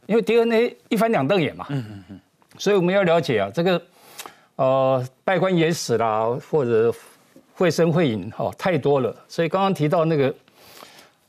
[0.08, 2.20] 因为 DNA 一翻两瞪眼嘛，嗯嗯嗯，
[2.56, 3.80] 所以我们要了解啊，这个
[4.56, 6.92] 呃，拜官野史啦，或者
[7.54, 9.14] 会声会影，哈，太多了。
[9.28, 10.34] 所以刚刚提到那个，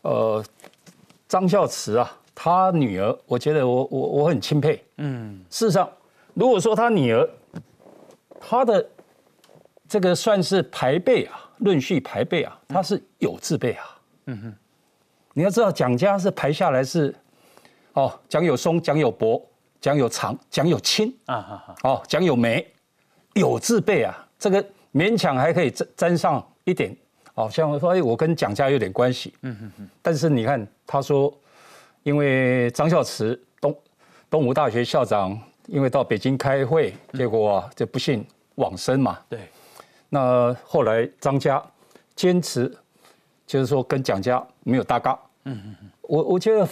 [0.04, 0.46] 呃，
[1.28, 4.82] 张孝慈啊，他女儿，我觉得我我我很钦佩。
[4.96, 5.90] 嗯，事实上，
[6.34, 7.30] 如果说他女儿，
[8.40, 8.90] 他的
[9.90, 13.84] 这个算是排辈啊，论序排辈啊，他是有字辈啊。
[14.28, 14.54] 嗯哼，
[15.34, 17.14] 你要知道蒋家是排下来是，
[17.94, 19.42] 哦，蒋有松、蒋有伯、
[19.82, 22.66] 蒋有长、蒋有清啊，哦，蒋有梅。
[23.36, 26.94] 有字辈啊，这个勉强还可以沾沾上一点，
[27.36, 29.34] 好像我说哎，我跟蒋家有点关系。
[29.44, 29.90] 嗯嗯嗯。
[30.02, 31.32] 但是你看，他说，
[32.04, 33.74] 因为张孝慈东
[34.30, 38.26] 东吴大学校长，因为到北京开会，结果啊就不幸
[38.56, 39.20] 往生嘛。
[39.30, 39.40] 对。
[40.10, 41.64] 那后来张家
[42.16, 42.76] 坚持，
[43.46, 45.18] 就是说跟蒋家没有搭嘎。
[45.46, 45.90] 嗯嗯嗯。
[46.02, 46.68] 我我觉得，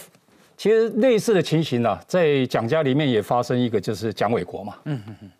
[0.58, 4.74] 其实类似的情形呢，在蒋家里面也发生一个，就是蒋纬国嘛。
[4.86, 5.30] 嗯嗯嗯。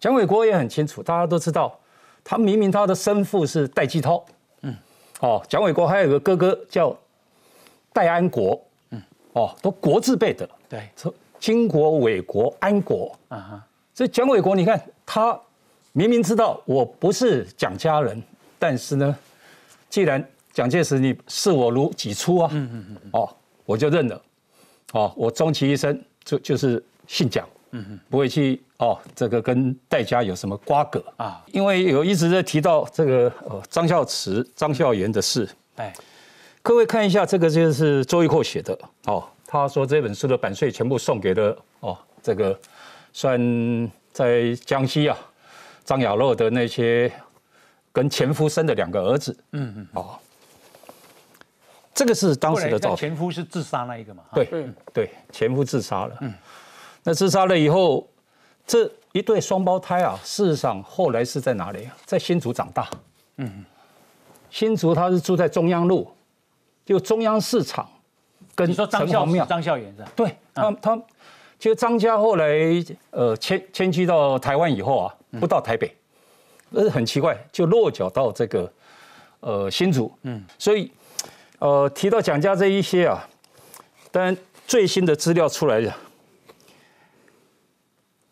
[0.00, 1.78] 蒋纬国也很清楚，大家都知道，
[2.24, 4.24] 他明明他的生父是戴季涛，
[4.62, 4.74] 嗯，
[5.20, 6.94] 哦，蒋纬国还有个哥哥叫
[7.92, 8.60] 戴安国，
[8.90, 9.00] 嗯，
[9.34, 10.88] 哦，都国字辈的，对，
[11.38, 15.38] 金国、纬国、安国，啊哈，所以蒋纬国，你看他
[15.92, 18.20] 明明知道我不是蒋家人，
[18.58, 19.16] 但是呢，
[19.88, 24.20] 既然蒋介石你视我如己出啊，嗯嗯嗯，哦，我就认了，
[24.92, 27.48] 哦，我终其一生就就是姓蒋。
[27.72, 31.40] 嗯哼，不会去哦，这个跟戴家有什么瓜葛啊？
[31.52, 35.48] 因为有一直在提到这个呃张孝慈、张孝元的事。
[35.76, 35.94] 哎，
[36.62, 39.22] 各位看一下，这个就是周玉蔻写的哦。
[39.46, 42.58] 他说这本书的版税全部送给了哦，这个
[43.12, 43.40] 算
[44.12, 45.16] 在江西啊
[45.84, 47.12] 张雅乐的那些
[47.92, 49.36] 跟前夫生的两个儿子。
[49.52, 50.18] 嗯嗯，哦，
[52.00, 53.10] 这个是当时的照片。
[53.10, 54.22] 前夫是自杀那一个嘛？
[54.32, 54.48] 对
[54.90, 56.16] 对，前夫自杀了。
[56.22, 56.32] 嗯。
[57.02, 58.08] 那自杀了以后，
[58.66, 61.94] 这一对双胞胎啊，事实上后来是在哪里啊？
[62.06, 62.88] 在新竹长大。
[63.36, 63.62] 嗯，
[64.48, 66.10] 新竹他是住在中央路，
[66.86, 67.86] 就中央市场，
[68.54, 70.10] 跟张孝庙、张孝元是吧？
[70.16, 70.96] 对，他他，
[71.58, 72.46] 其实张家后来
[73.10, 75.94] 呃迁迁居到台湾以后啊，不到台北，
[76.72, 78.72] 呃很奇怪，就落脚到这个
[79.40, 80.10] 呃新竹。
[80.22, 80.90] 嗯，所以
[81.60, 83.28] 呃提到蒋家这一些啊，
[84.10, 85.96] 当然最新的资料出来了。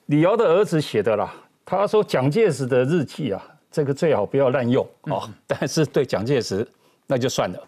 [0.07, 5.29] 李敖的儿子写的啦，他说蒋介石的日记啊，这个最好不要滥用哦。
[5.47, 6.67] 但是对蒋介石
[7.07, 7.62] 那就算了。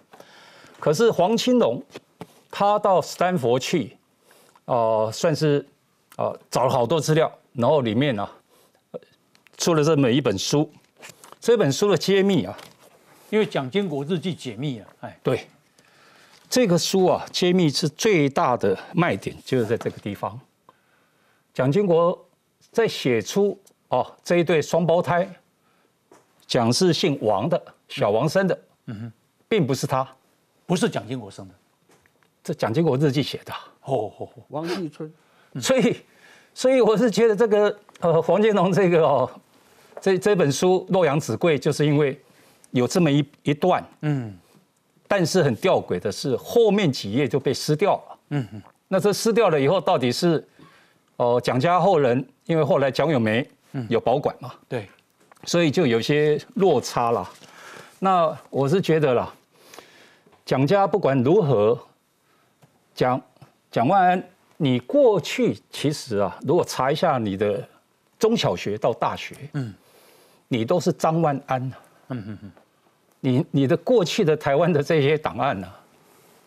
[0.79, 1.83] 可是黄青龙
[2.51, 3.95] 他到斯坦福去，
[4.65, 5.65] 啊，算是
[6.17, 8.27] 啊找了好多资料，然后里面呢
[9.59, 10.73] 出了这么一本书。
[11.39, 12.57] 这本书的揭秘啊，
[13.31, 15.47] 因为蒋经国日记解密了，哎，对，
[16.49, 20.39] 这个书啊揭秘是最大的卖点，就是在这个地方，
[21.55, 22.27] 蒋经国。
[22.73, 25.29] 在写出哦这一对双胞胎，
[26.47, 29.13] 蒋是姓王的，小王生的，嗯哼，
[29.49, 30.09] 并不是他，
[30.67, 31.55] 不是蒋经国生的，
[32.45, 35.13] 这蒋经国日记写的，哦哦，王立春，
[35.61, 35.97] 所以
[36.55, 39.29] 所以我是觉得这个呃黄建龙这个哦
[40.01, 42.17] 这这本书洛阳纸贵，就是因为
[42.73, 44.37] 有这么一一段，嗯，
[45.09, 48.49] 但是很吊诡的是后面几页就被撕掉了，嗯。
[48.53, 50.47] 哼，那这撕掉了以后到底是？
[51.17, 53.47] 哦，蒋家后人因为后来蒋友梅
[53.91, 54.89] 有保管嘛，对，
[55.45, 57.29] 所以就有些落差了。
[57.99, 59.31] 那我是觉得啦，
[60.47, 61.79] 蒋家不管如何，
[62.95, 63.21] 蒋
[63.71, 64.25] 蒋万安，
[64.57, 67.69] 你过去其实啊，如果查一下你的
[68.19, 69.75] 中小学到大学，嗯，
[70.49, 71.71] 你都是张万安，
[72.11, 72.53] 嗯嗯嗯，
[73.21, 75.69] 你你的过去的台湾的这些档案呢，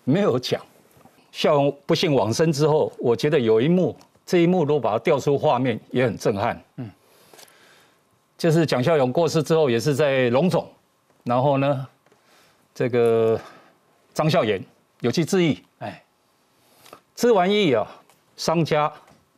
[0.04, 0.62] 没有讲，
[1.32, 3.96] 孝不幸往生之后，我觉得有一幕。
[4.26, 6.64] 这一幕如果把它调出画面，也很震撼。
[6.78, 6.90] 嗯，
[8.38, 10.66] 就是蒋孝勇过世之后，也是在龙总，
[11.26, 11.88] 然后呢，
[12.74, 13.38] 这个
[14.14, 14.64] 张孝炎
[15.02, 16.02] 有去致意，哎，
[17.16, 17.86] 致完意啊，
[18.38, 18.90] 商家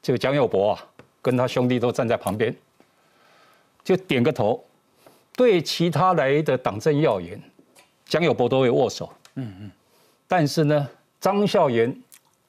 [0.04, 0.86] 就蒋友柏啊，
[1.20, 2.56] 跟他兄弟都站在旁边，
[3.84, 4.64] 就点个头，
[5.36, 7.42] 对其他来的党政要员，
[8.06, 9.12] 蒋友柏都会握手。
[9.36, 9.72] 嗯嗯，
[10.28, 11.96] 但是呢，张孝言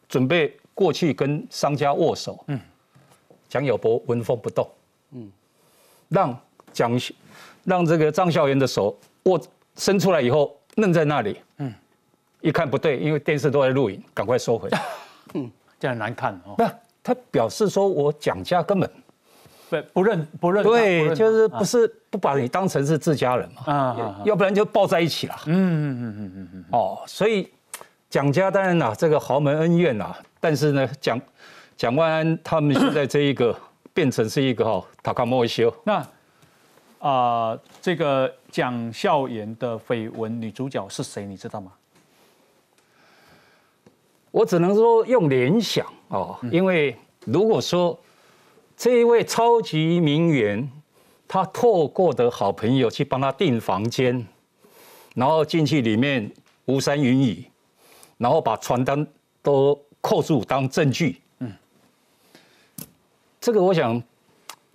[0.09, 0.57] 准备。
[0.77, 2.61] 过去跟商家握手，嗯，
[3.49, 4.69] 蒋友柏纹风不动，
[5.13, 5.33] 嗯，
[6.11, 6.39] 让
[6.71, 7.01] 蒋
[7.65, 9.41] 让这个张孝元的手握
[9.77, 11.73] 伸出来以后愣在那里，嗯，
[12.43, 14.69] 一看不对，因为电视都在录影，赶快收回，
[15.33, 16.55] 嗯， 这样难看哦。
[16.59, 16.65] 不，
[17.03, 18.91] 他表示说我蒋家根本
[19.69, 27.51] 不不认不认，对，就是不是不把你当成是自家人嘛，啊，要不然就抱在一起了，嗯嗯嗯嗯嗯嗯，哦，所以
[28.09, 30.15] 蒋家当然啦，这个豪门恩怨呐。
[30.39, 31.21] 但是呢，蒋
[31.77, 33.59] 蒋万安他们现在这一个
[33.93, 35.75] 变成是一个哈塔卡莫修。
[35.83, 36.07] 那
[36.99, 41.27] 啊，这个蒋孝严的绯闻女主角是谁？
[41.27, 41.73] 你知道吗？
[44.31, 47.99] 我只能说用联想哦，因为如果说
[48.77, 50.71] 这一位超级名媛，
[51.27, 54.27] 她透过的好朋友去帮她订房间，
[55.15, 56.31] 然后进去里面
[56.67, 57.45] 巫山云雨，
[58.19, 59.07] 然后把传单
[59.43, 61.21] 都扣住当证据。
[61.39, 61.51] 嗯，
[63.41, 64.03] 这个我想，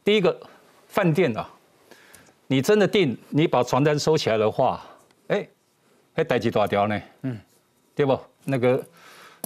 [0.03, 0.35] 第一个
[0.87, 1.47] 饭店啊，
[2.47, 4.83] 你真的订，你把传单收起来的话，
[5.27, 5.47] 哎，
[6.13, 6.99] 还带几大条呢？
[7.21, 7.39] 嗯，
[7.93, 8.19] 对不？
[8.45, 8.83] 那个。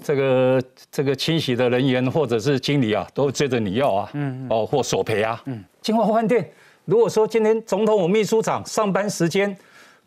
[0.04, 5.64] 这个这个清洗的人员或者是经理啊，都追着你要啊，嗯，哦，或索赔啊，嗯。
[5.82, 6.52] 金华饭店，
[6.86, 9.56] 如果说今天总统府秘书长上班时间，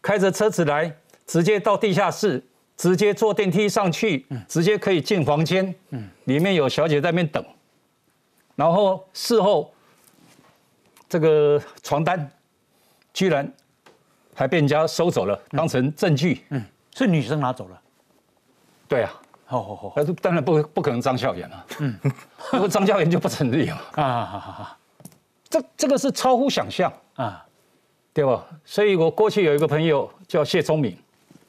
[0.03, 0.92] 开着车子来，
[1.27, 2.42] 直接到地下室，
[2.77, 7.44] 直接坐电梯上去，直接可以进房间，嗯，里面有小姐在那边等，
[8.57, 9.72] 然后事后
[11.09, 12.31] 这个床单
[13.14, 13.51] 居然
[14.35, 16.62] 还被人家收走了，当成证据，嗯，
[16.94, 17.81] 是女生拿走了，
[18.87, 19.14] 对啊。
[19.50, 21.98] 好好好，但是当然不不可能张孝严了，嗯，
[22.52, 23.76] 如果张孝严就不成立了。
[23.96, 24.76] 啊，好好好，
[25.48, 27.42] 这这个是超乎想象啊，
[28.12, 28.44] 对吧？
[28.62, 30.94] 所以我过去有一个朋友叫谢聪明，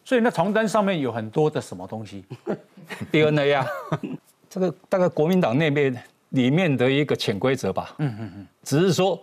[0.06, 2.24] 所以那床单上面有很多的什么东西
[3.12, 3.68] ，DNA 啊，
[4.50, 5.94] 这个大概国民党那边
[6.30, 9.22] 里面的一个潜规则吧，嗯嗯嗯，只是说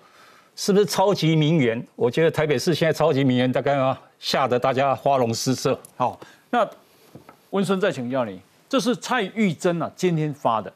[0.55, 1.83] 是不是超级名媛？
[1.97, 5.81] 我觉得台北市现在超级名媛大概啊吓得大家花容失色。
[5.97, 6.69] 好，那
[7.51, 8.39] 温顺再请教你。
[8.69, 10.73] 这是蔡玉珍啊，今天发的。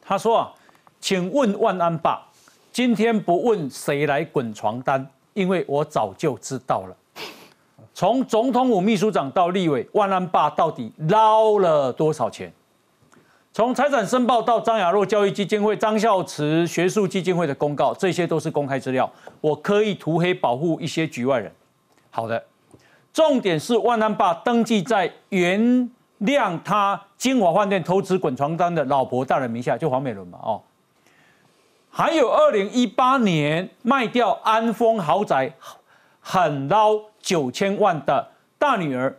[0.00, 0.52] 他说啊，
[0.98, 2.26] 请问万安爸，
[2.72, 6.96] 今天不问谁来滚床单，因为我早就知道了。
[7.92, 12.50] 从总统府秘书长到立委，万安爸到底捞了多少钱？
[13.52, 19.10] 从财产申报到张亚若教育基金会、张孝慈学术基金会的公告，这些都是公开资料。
[19.42, 21.52] 我刻意涂黑保护一些局外人。
[22.08, 22.42] 好的，
[23.12, 25.90] 重点是万安爸登记在原。
[26.18, 30.62] 亮他金华饭店投资滚床单的老婆大人名下，就黄美伦嘛，哦，
[31.90, 35.52] 还有二零一八年卖掉安丰豪宅，
[36.20, 39.14] 狠捞九千万的大女儿，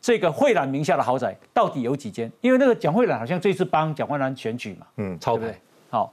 [0.00, 2.30] 这个慧兰名下的豪宅到底有几间？
[2.40, 5.56] 因为那个蒋慧兰好像这次帮蒋万兰选举嘛，嗯，超对？
[5.90, 6.12] 好，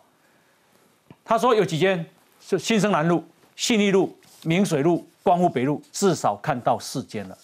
[1.25, 2.05] 他说有几间
[2.39, 3.23] 是新生南路、
[3.55, 7.37] 信义路、明水路、光复北路，至少看到四间了。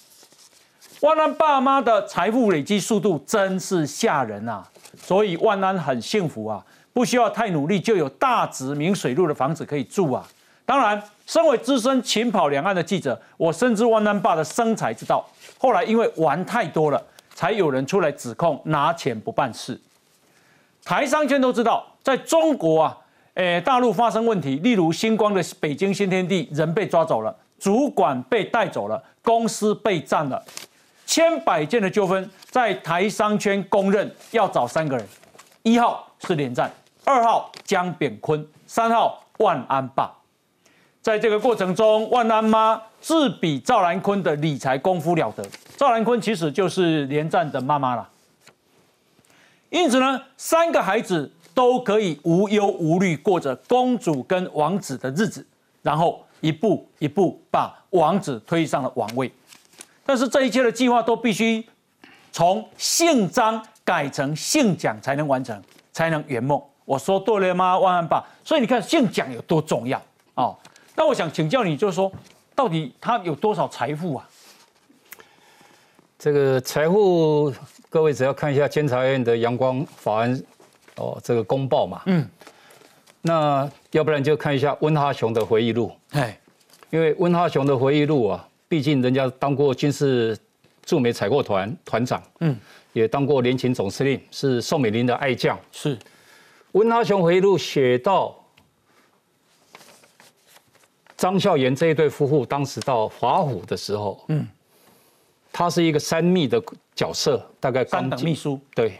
[1.01, 4.67] 万安爸妈的财富累积速度真是吓人啊！
[4.99, 10.27] 所以万安很幸福啊，不需要太努力就有大直明水路的房子可以住啊。
[10.65, 15.23] 当然，身为资深勤跑两岸的记者，我深知万安爸的生财之道。
[15.59, 17.01] 后来因为玩太多了，
[17.35, 19.79] 才有人出来指控拿钱不办事。
[20.83, 22.97] 台商圈都知道，在中国啊，
[23.35, 30.43] 诶，大陆发生问题，例如星光的北京新天地人被抓走了，主管被带走了，公司被占了。
[31.07, 35.07] 千百件的纠纷，在台商圈公认要找三个人：
[35.63, 36.69] 一号是连战，
[37.05, 40.13] 二号江扁坤，三号万安爸。
[41.01, 45.43] 在这个过程中，万安妈自比赵兰坤的理财功夫了得。
[45.77, 48.07] 赵兰坤其实就是连战的妈妈了。
[49.69, 55.47] 因此呢，三个孩子都可以无忧无虑过着公主跟王子的日子，
[55.81, 59.31] 然后一步一步把王子推上了王位。
[60.07, 61.63] 但是这一切的计划都必须
[62.31, 66.59] 从姓张改成姓蒋才能完成，才能圆梦。
[66.85, 68.25] 我说对了吗，万万爸？
[68.41, 70.01] 所以你看姓蒋有多重要
[70.35, 70.57] 哦。
[70.95, 72.09] 那我想请教你，就是说，
[72.55, 74.29] 到底他有多少财富啊？
[76.17, 77.53] 这个财富，
[77.89, 80.41] 各位只要看一下监察院的阳光法案
[80.95, 82.01] 哦，这个公报嘛。
[82.05, 82.25] 嗯。
[83.21, 85.91] 那要不然就看一下温哈雄的回忆录。
[86.11, 86.39] 哎，
[86.91, 88.47] 因为温哈雄的回忆录啊。
[88.69, 90.37] 毕竟人家当过军事
[90.83, 92.55] 驻美采购团团长，嗯，
[92.91, 95.57] 也当过联勤总司令，是宋美龄的爱将。
[95.71, 95.97] 是
[96.73, 98.35] 温阿雄回忆录写到，
[101.15, 104.45] 张孝炎这一对夫妇当时到华府的时候，嗯，
[105.51, 106.61] 他是一个三秘的
[106.93, 108.59] 角色，大概三等秘书。
[108.75, 108.99] 对，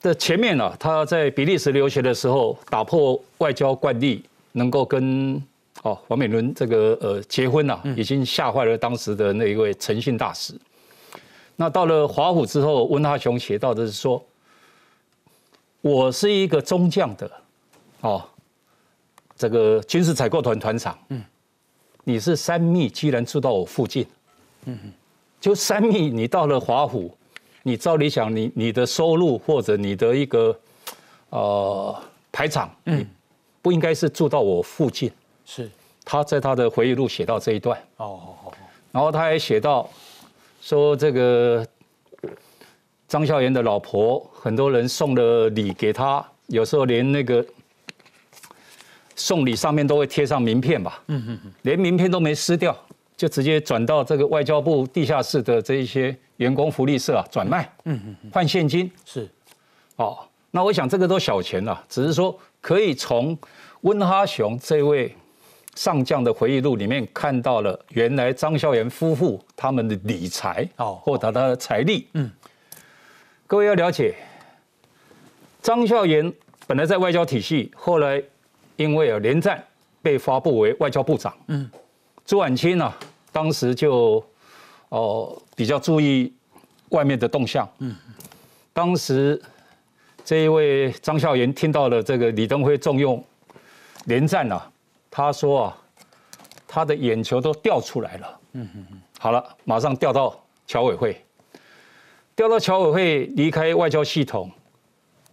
[0.00, 5.42] 的前面呢，他在比利时留学的时候，打破外交惯例，能够跟。
[5.82, 10.54] 哦，王美伦这个呃结婚呐，已经吓坏了当时的那一位诚信大使。
[11.56, 14.24] 那到了华府之后，温哈雄写到的是说
[15.82, 17.30] ：“我是一个中将的，
[18.00, 18.22] 哦，
[19.36, 20.98] 这个军事采购团团长。
[21.08, 21.22] 嗯，
[22.04, 24.06] 你是三密，居然住到我附近。
[24.66, 24.78] 嗯
[25.40, 27.16] 就三密，你到了华府，
[27.62, 30.58] 你照理想，你你的收入或者你的一个
[31.30, 31.96] 呃。”
[32.32, 33.04] 排场，嗯，
[33.60, 35.10] 不应该是住到我附近。
[35.52, 35.68] 是，
[36.04, 37.76] 他在他的回忆录写到这一段。
[37.96, 38.36] 哦，
[38.92, 39.90] 然后他还写到
[40.60, 41.66] 说这个
[43.08, 47.44] 张孝炎的老婆，很多人送了礼给他，有时候连那个
[49.16, 51.02] 送礼上面都会贴上名片吧。
[51.08, 52.76] 嗯嗯嗯，连名片都没撕掉。
[53.16, 59.28] 就直接转到这个外交部地下室的这一些员工福利社啊，转卖，嗯嗯，换现金是，
[59.96, 60.16] 哦，
[60.50, 63.36] 那我想这个都小钱了，只是说可以从
[63.82, 65.14] 温哈雄这位
[65.74, 72.30] 上将的回忆录里面看到了原来张孝炎夫妇他们的理财哦，或者他的财力，嗯，
[73.46, 74.14] 各位要了解，
[75.62, 76.32] 张孝炎
[76.66, 78.22] 本来在外交体系，后来
[78.76, 79.62] 因为有连战
[80.02, 81.70] 被发布为外交部长，嗯，
[82.24, 82.92] 朱婉清呢。
[83.32, 84.20] 当时就
[84.88, 86.32] 哦比较注意
[86.88, 87.68] 外面的动向。
[87.78, 87.94] 嗯，
[88.72, 89.40] 当时
[90.24, 93.24] 这一位张孝炎听到了这个李登辉重用
[94.06, 94.68] 连战啊，
[95.10, 95.78] 他说啊，
[96.68, 98.40] 他的眼球都掉出来了。
[98.52, 99.02] 嗯嗯嗯。
[99.18, 101.22] 好了，马上调到侨委会，
[102.36, 104.50] 调到侨委会，离开外交系统，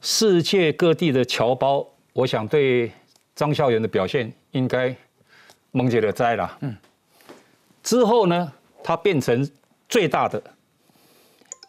[0.01, 2.91] 世界各地的侨胞，我想对
[3.35, 4.93] 张孝元的表现应该
[5.71, 6.57] 蒙解了灾了。
[6.61, 6.75] 嗯。
[7.83, 8.51] 之后呢，
[8.83, 9.49] 他变成
[9.87, 10.41] 最大的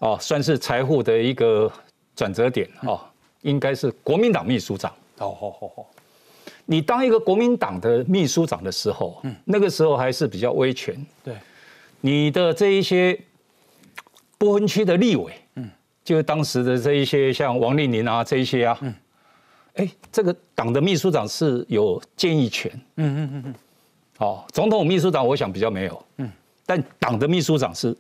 [0.00, 1.70] 哦，算是财富的一个
[2.16, 3.00] 转折点哦，
[3.42, 4.90] 应该是国民党秘书长。
[5.18, 5.86] 哦，好好好。
[6.70, 10.94] 你当一个国民党的秘书长的时候，嗯，那个时候还是比较威权。
[11.24, 11.34] 对，
[12.02, 13.18] 你的这一些
[14.36, 15.70] 不分区的立委，嗯，
[16.04, 18.94] 就当时的这一些像王立宁啊这一些啊，嗯，
[19.76, 22.70] 哎，这个党的秘书长是有建议权。
[22.96, 23.54] 嗯嗯嗯嗯。
[24.18, 26.30] 哦，总统秘书长我想比较没有，嗯，
[26.66, 27.96] 但党的秘书长是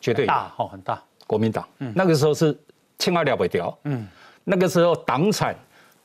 [0.00, 1.02] 绝对大，哦，很大。
[1.26, 2.56] 国民党，嗯，那个时候是
[2.98, 4.06] 千万了不掉，嗯，
[4.44, 5.54] 那个时候党产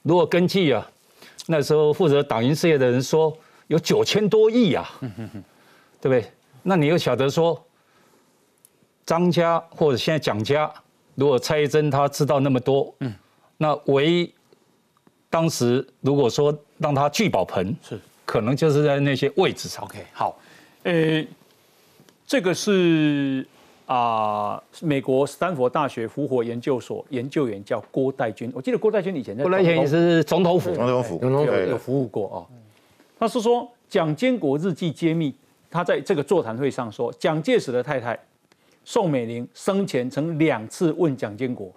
[0.02, 0.92] 如果根据啊，
[1.48, 3.36] 那时候负责党营事业的人说
[3.68, 5.44] 有九千多亿啊，嗯哼哼，
[6.00, 6.32] 对不对？
[6.64, 7.62] 那你又晓得说
[9.06, 10.72] 张家或者现在蒋家，
[11.16, 13.14] 如果蔡珍他知道那么多，嗯，
[13.58, 14.34] 那唯一
[15.30, 18.00] 当时如果说让他聚宝盆是。
[18.24, 19.84] 可能就是在那些位置上。
[19.84, 20.40] OK，好，
[20.84, 21.26] 呃，
[22.26, 23.46] 这个是
[23.92, 28.50] 啊，美国斯坦福大学复活研究所研究员叫郭代军。
[28.56, 32.38] 我记得郭代军以前在郭代军也是总统府，总统府有有服务过啊。
[33.20, 35.36] 他是说蒋经国日记揭秘，
[35.70, 38.18] 他在这个座谈会上说，蒋介石的太太
[38.86, 41.70] 宋美龄生前曾两次问蒋经国，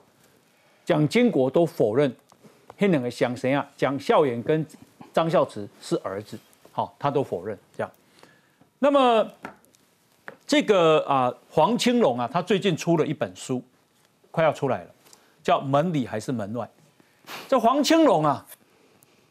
[0.84, 2.14] 蒋经国都否认。
[2.78, 3.66] 那两个想谁啊？
[3.76, 4.64] 蒋孝严跟。
[5.12, 6.36] 张孝慈是儿子，
[6.72, 7.92] 好，他都否认这样。
[8.80, 9.24] 那么
[10.46, 13.62] 这个啊，黄青龙啊，他最近出了一本书，
[14.30, 14.90] 快要出来了，
[15.42, 16.68] 叫《门里还是门外》。
[17.48, 18.44] 这黄青龙啊，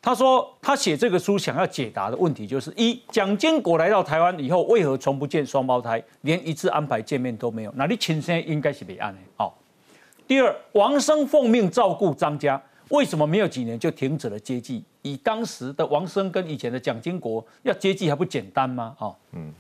[0.01, 7.71] 他说他写这个书想要解答的问题就是：一，蒋经国来到台湾以后，为何从不见双胞胎，连一次安排见面都没有？
[7.75, 9.19] 那你亲生应该是没案的。
[9.37, 9.55] 好，
[10.27, 12.61] 第二，王生奉命照顾张家。
[12.89, 14.83] 为什么没有几年就停止了接济？
[15.03, 18.95] 以当时的王生跟以前的蒋经国要接济还不简单吗？
[18.99, 19.53] 哦，嗯。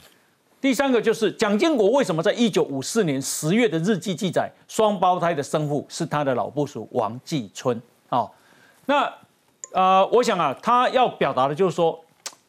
[0.63, 7.77] 第三个就是蒋经国为什么在一九五四年十月的日记记载，双胞胎的生父是他的老部属王继春？
[8.07, 8.25] 啊，
[8.85, 9.13] 那
[9.73, 11.99] 呃，我想啊，他要表达的就是说，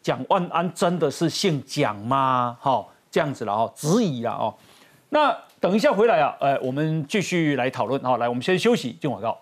[0.01, 2.57] 蒋万安真的是姓蒋吗？
[2.61, 4.55] 哈，这样子了哦，质疑了哦。
[5.09, 8.01] 那等一下回来啊，呃，我们继续来讨论。
[8.05, 9.37] 好，来，我们先休息，进广告。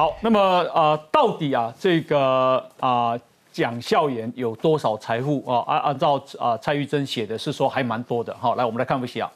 [0.00, 0.40] 好，那么
[0.72, 3.14] 啊，到底啊，这个啊，
[3.52, 5.62] 蒋孝严有多少财富啊？
[5.66, 8.34] 按按照啊，蔡玉珍写的是说还蛮多的。
[8.40, 9.30] 好，来我们来看一下。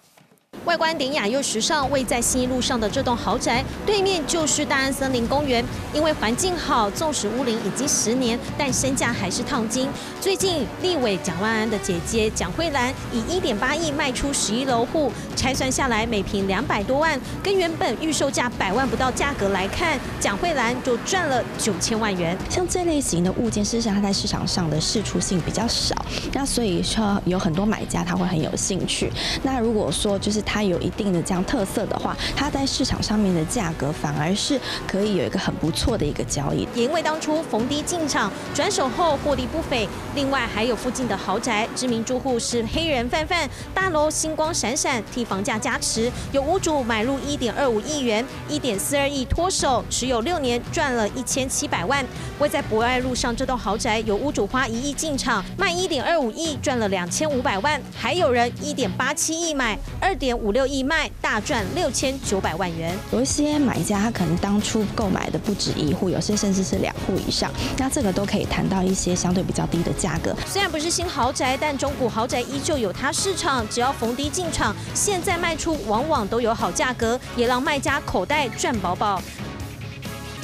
[0.65, 5.65] 外观典雅又时尚，位在新一路上的这栋豪宅对面就是大安森林公园。
[5.93, 9.89] 因为环境好，纵使屋龄已经十年，但身价还是烫金。
[10.21, 22.37] 最近立委蒋万安的姐姐蒋慧兰以一点八亿卖出十一楼户，拆算下来每平两百多万，跟原本预售价百万不到价格来看，蒋慧兰就赚了九千万元。
[22.49, 25.95] 像这类型的物件，事实上它在市场上的市出性比较少，
[26.33, 29.13] 那所以说有很多买家他会很有兴趣。
[29.43, 36.69] 那如果说就是它有一定的这样特色的话，它在市场上面的价格反而是可以有一个很不错的一个交易。
[36.75, 52.05] 也因为当初逢低进场转手后获利不菲，另外还有附近的豪宅，知名住户是黑人范范，大楼星光闪闪，替房价加持，有屋主买入一点二五亿元，一点四二亿脱手，持有六年赚了一千七百万。
[52.39, 60.34] 位在博爱路上这栋豪宅，有屋主花一亿进场卖一点二五亿赚了两千五百万，还有人一点八七亿买二点。
[60.35, 62.97] 点五六亿卖，大赚六千九百万元。
[63.13, 70.35] 有一些买家他可能当初购买的不止一户，有些甚至是两户以上，那这个都可以谈到一些相对比较低的价格。
[70.47, 79.23] 虽然不是新豪宅，但中古豪宅依旧有它市场，只要逢低进场，现在卖出往往都有好价格，也让卖家口袋赚饱饱。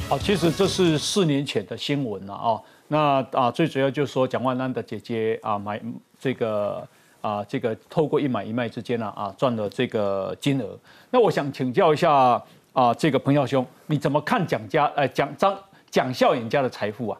[0.07, 2.61] 好，其实这是四年前的新闻了啊。
[2.87, 5.81] 那啊，最主要就是说蒋万安的姐姐啊买
[6.19, 6.85] 这个
[7.21, 10.77] 啊这个透过一买一卖之间呢啊赚了这个金额。
[11.09, 12.41] 那我想请教一下
[12.73, 15.57] 啊这个彭耀兄，你怎么看蒋家呃蒋张
[15.89, 17.19] 蒋孝严家的财富啊？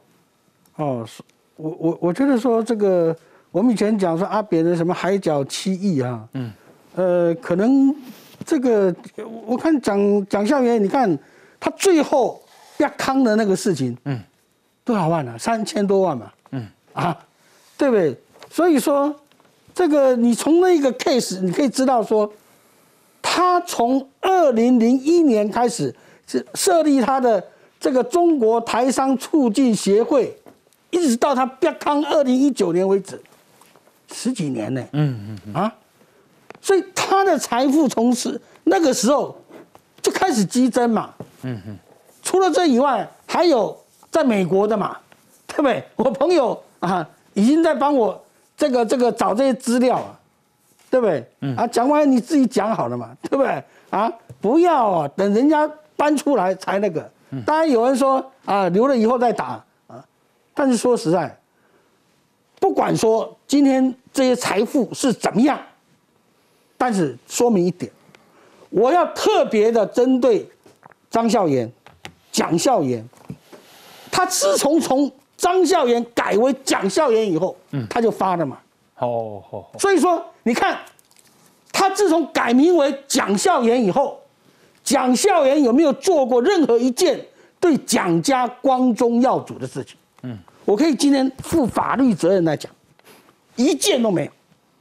[0.75, 1.07] 哦，
[1.55, 3.15] 我我我觉得说这个
[3.51, 6.51] 我们以前讲说阿扁的什么海角七亿啊，嗯，
[6.95, 7.95] 呃，可能
[8.45, 8.93] 这个
[9.45, 11.17] 我看蒋蒋孝严，你看
[11.59, 12.41] 他最后
[12.77, 14.19] 要康的那个事情，嗯。
[14.83, 15.37] 多少万呢？
[15.37, 16.31] 三千多万嘛。
[16.49, 17.15] 嗯啊，
[17.77, 18.17] 对不对？
[18.49, 19.15] 所以说，
[19.73, 22.31] 这个你从那个 case 你可以知道说，
[23.21, 25.93] 他从二零零一年开始
[26.27, 27.43] 是设立他的
[27.79, 30.35] 这个中国台商促进协会，
[30.89, 33.21] 一直到他变康二零一九年为止，
[34.11, 34.83] 十几年呢。
[34.93, 35.73] 嗯嗯啊，
[36.61, 39.35] 所以他的财富从是那个时候
[40.01, 41.13] 就开始激增嘛。
[41.43, 41.77] 嗯嗯，
[42.21, 43.77] 除了这以外，还有。
[44.11, 44.97] 在美国的嘛，
[45.47, 45.81] 对不对？
[45.95, 48.21] 我朋友啊，已经在帮我
[48.61, 50.13] 这个这个找这些资料啊，
[50.91, 51.27] 对不对？
[51.39, 53.63] 嗯啊，讲完你自己讲好了嘛，对不对？
[53.89, 54.07] 啊，
[54.39, 57.09] 不要啊，等人家搬出来才那个。
[57.43, 60.05] 当然有人说啊，留了以后再打啊，
[60.53, 61.35] 但是说实在，
[62.59, 65.59] 不管说今天这些财富是怎么样，
[66.77, 67.91] 但是说明一点，
[68.69, 70.47] 我要特别的针对
[71.09, 71.71] 张孝炎、
[72.31, 73.03] 蒋孝严。
[74.11, 75.11] 他自从从
[75.41, 78.59] 张孝严改为蒋孝严以后，嗯，他就发了嘛。
[78.99, 79.65] 哦哦。
[79.79, 80.77] 所以说，你看，
[81.71, 84.21] 他自从改名为蒋孝严以后，
[84.83, 87.19] 蒋孝严有没有做过任何一件
[87.59, 89.97] 对蒋家光宗耀祖的事情？
[90.21, 92.71] 嗯，我可以今天负法律责任来讲，
[93.55, 94.31] 一件都没有。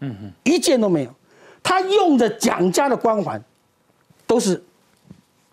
[0.01, 1.15] 嗯嗯，一件都没有。
[1.63, 3.43] 他用的蒋家的光环，
[4.27, 4.63] 都是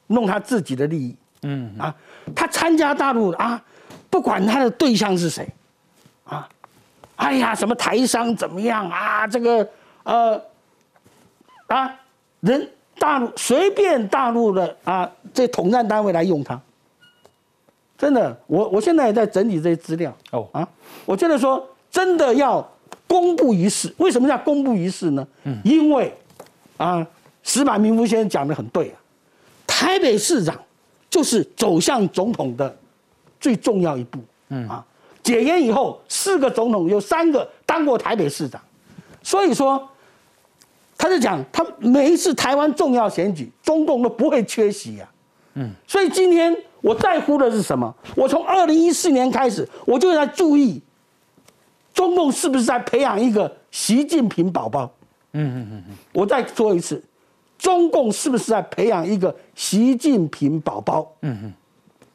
[0.07, 1.15] 弄他自己的利益。
[1.43, 1.95] 嗯啊，
[2.35, 3.63] 他参加大陆啊。
[4.09, 5.47] 不管他的对象是谁，
[6.23, 6.47] 啊，
[7.17, 9.27] 哎呀，什么台商怎么样啊？
[9.27, 9.69] 这个
[10.03, 10.41] 呃，
[11.67, 11.93] 啊，
[12.39, 16.59] 人大陆随便大陆的啊，这统战单位来用他，
[17.97, 20.67] 真的，我我现在也在整理这些资料哦啊，
[21.05, 22.67] 我觉得说真的要
[23.07, 25.27] 公布于世，为什么要公布于世呢？
[25.43, 26.15] 嗯，因为
[26.77, 27.05] 啊，
[27.43, 28.95] 石满明夫先生讲的很对啊，
[29.67, 30.57] 台北市长
[31.09, 32.75] 就是走向总统的。
[33.39, 34.19] 最重要一步，
[34.49, 34.85] 嗯啊，
[35.23, 38.61] 解严以后，四个总统有三个当过台北市长，
[39.21, 39.87] 所以说，
[40.97, 45.09] 他就讲，他每一次台湾重要选举，中共都不会缺席啊，
[45.55, 47.93] 嗯，所以今天我在乎的是什么？
[48.15, 50.81] 我从二零一四年开始，我就在注意，
[51.93, 54.89] 中共是不是在培养一个习近平宝宝？
[55.33, 57.03] 嗯嗯嗯嗯，我再说一次，
[57.57, 61.11] 中共是不是在培养一个习近平宝宝？
[61.21, 61.53] 嗯嗯，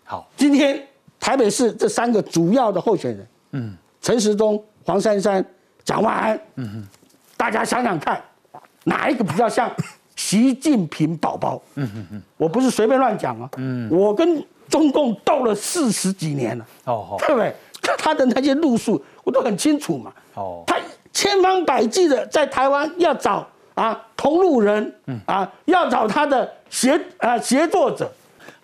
[0.05, 0.89] 好，今天。
[1.23, 5.45] 台北市这三个主要的候选人，嗯，陈时中、黄珊珊、
[5.85, 6.89] 蒋万安，嗯哼，
[7.37, 8.21] 大家想想看，
[8.83, 9.71] 哪一个比较像
[10.17, 11.63] 习近平宝宝？
[11.77, 17.55] 嗯哼哼，我不是随便乱讲啊，嗯，我跟中共斗了四十几年了，哦，对不对？
[17.97, 20.77] 他的那些路数我都很清楚嘛，哦，他
[21.13, 25.21] 千方百计的在台湾要找啊同路人，嗯。
[25.27, 28.11] 啊，要找他的协啊协作者。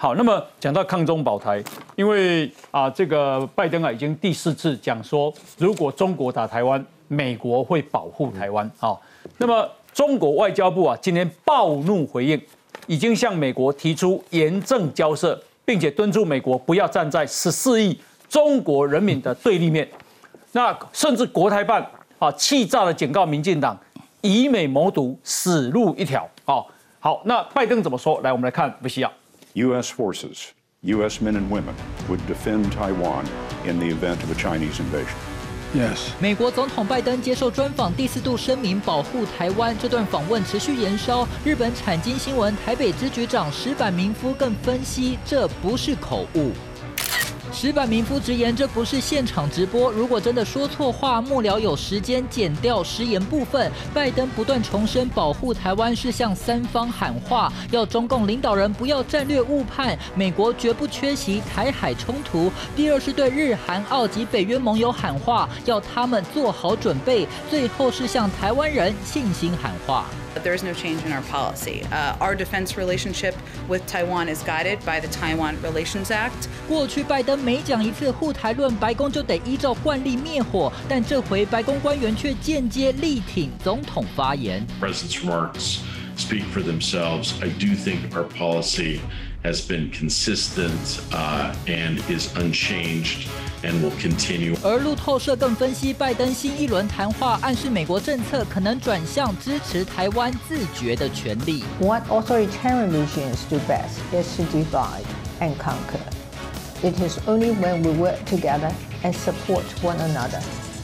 [0.00, 1.60] 好，那么讲到抗中保台，
[1.96, 8.96] 因为啊，这个拜登啊已经第四次讲说，如果中国打台湾，美国会保护台湾啊。
[9.38, 12.40] 那么中国外交部啊今天暴怒回应，
[12.86, 19.88] 已经向美国提出严正交涉，并且敦促美国不要站在十四亿中国人民的对立面。
[20.52, 21.84] 那甚至国台办
[22.20, 23.76] 啊气炸了，警告民进党
[24.20, 26.62] 以美谋独，死路一条啊。
[27.00, 28.20] 好，那拜登怎么说？
[28.20, 29.12] 来，我们来看，不需要。
[29.58, 29.90] U.S.
[29.90, 31.20] forces, U.S.
[31.20, 31.74] men and women,
[32.08, 33.24] would defend Taiwan
[33.66, 35.16] in the event of a Chinese invasion.
[35.74, 36.12] Yes.
[36.20, 39.76] 美国总统拜登接受专访，第四度声明保护台湾。
[39.76, 41.26] 这段访问持续延烧。
[41.44, 46.52] 日本产经新闻台北支局长石坂明夫更分析，这不是口误。
[47.52, 49.90] 石板民夫直言，这不是现场直播。
[49.90, 53.70] 如果真的说错话，幕僚有时间剪掉失言部分。
[53.92, 62.52] 拜登不断重申保护台湾是向三方喊话，要中共领导人不要战略误判，美国绝不缺席台海冲突。
[62.76, 67.26] 第二是对日韩澳及北约盟友喊话，要他们做好准备。
[67.50, 70.06] 最后是向台湾人信心喊话。
[70.43, 71.83] There is no change in our policy.
[71.91, 73.35] Uh, our defense relationship
[73.69, 76.47] with Taiwan is guided by the Taiwan Relations Act.
[76.67, 84.65] 过去拜登每讲一次护台论，白宫就得依照惯例灭火，但这回白宫官员却间接力挺总统发言。
[84.81, 85.77] President's remarks
[86.17, 87.33] speak for themselves.
[87.41, 88.99] I do think our policy
[89.43, 93.29] has been consistent uh, and is unchanged
[93.63, 94.55] and will continue.
[94.63, 101.63] 而路透社更分析，拜登新一轮谈话暗示美国政策可能转向支持台湾自决的权利。
[101.79, 105.05] What authoritarian regimes do best is to divide
[105.39, 105.99] and conquer.
[106.81, 108.71] It is only when we work together
[109.03, 110.41] and support one another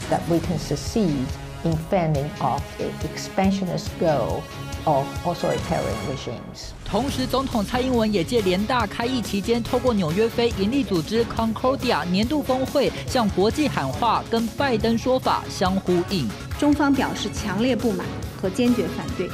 [0.08, 1.26] that we can succeed
[1.62, 4.42] in fending off the expansionist goal
[4.86, 6.72] of authoritarian regimes.
[6.95, 16.25] 同时，总统蔡英文也借联大开议期间，透过纽约非营利组织 Concordia 年度峰会向国际喊话，跟拜登说法相呼应。
[16.57, 18.07] 中方表示强烈不满
[18.41, 19.29] 和坚决反对，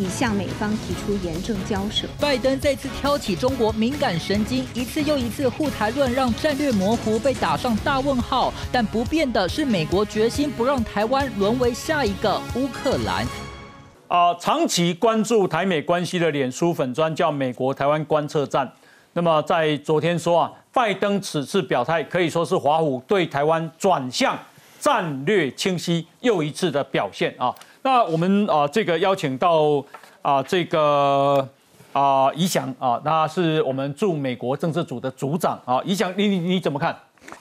[0.00, 2.08] 已向美方提出严正交涉。
[2.18, 8.52] 拜登再次挑起中国敏感神经，一次又一次护台论让战略模糊被打上大问号。
[8.72, 13.24] 但不变的是，美国决心不让台湾沦为下一个乌克兰。
[14.08, 18.70] 啊，长期关注台美关系的脸书粉专叫美国台湾观测站。
[19.14, 24.38] 那么在昨天说啊，拜登此次表态可以说是华府对台湾转向
[24.78, 27.52] 战略清晰又一次的表现啊。
[27.82, 29.82] 那我们啊，这个邀请到
[30.22, 31.48] 啊，这个
[31.92, 35.82] 啊，宜祥啊，他是我们驻美国政治组的组长啊。
[35.84, 36.94] 宜祥，你你你怎么看？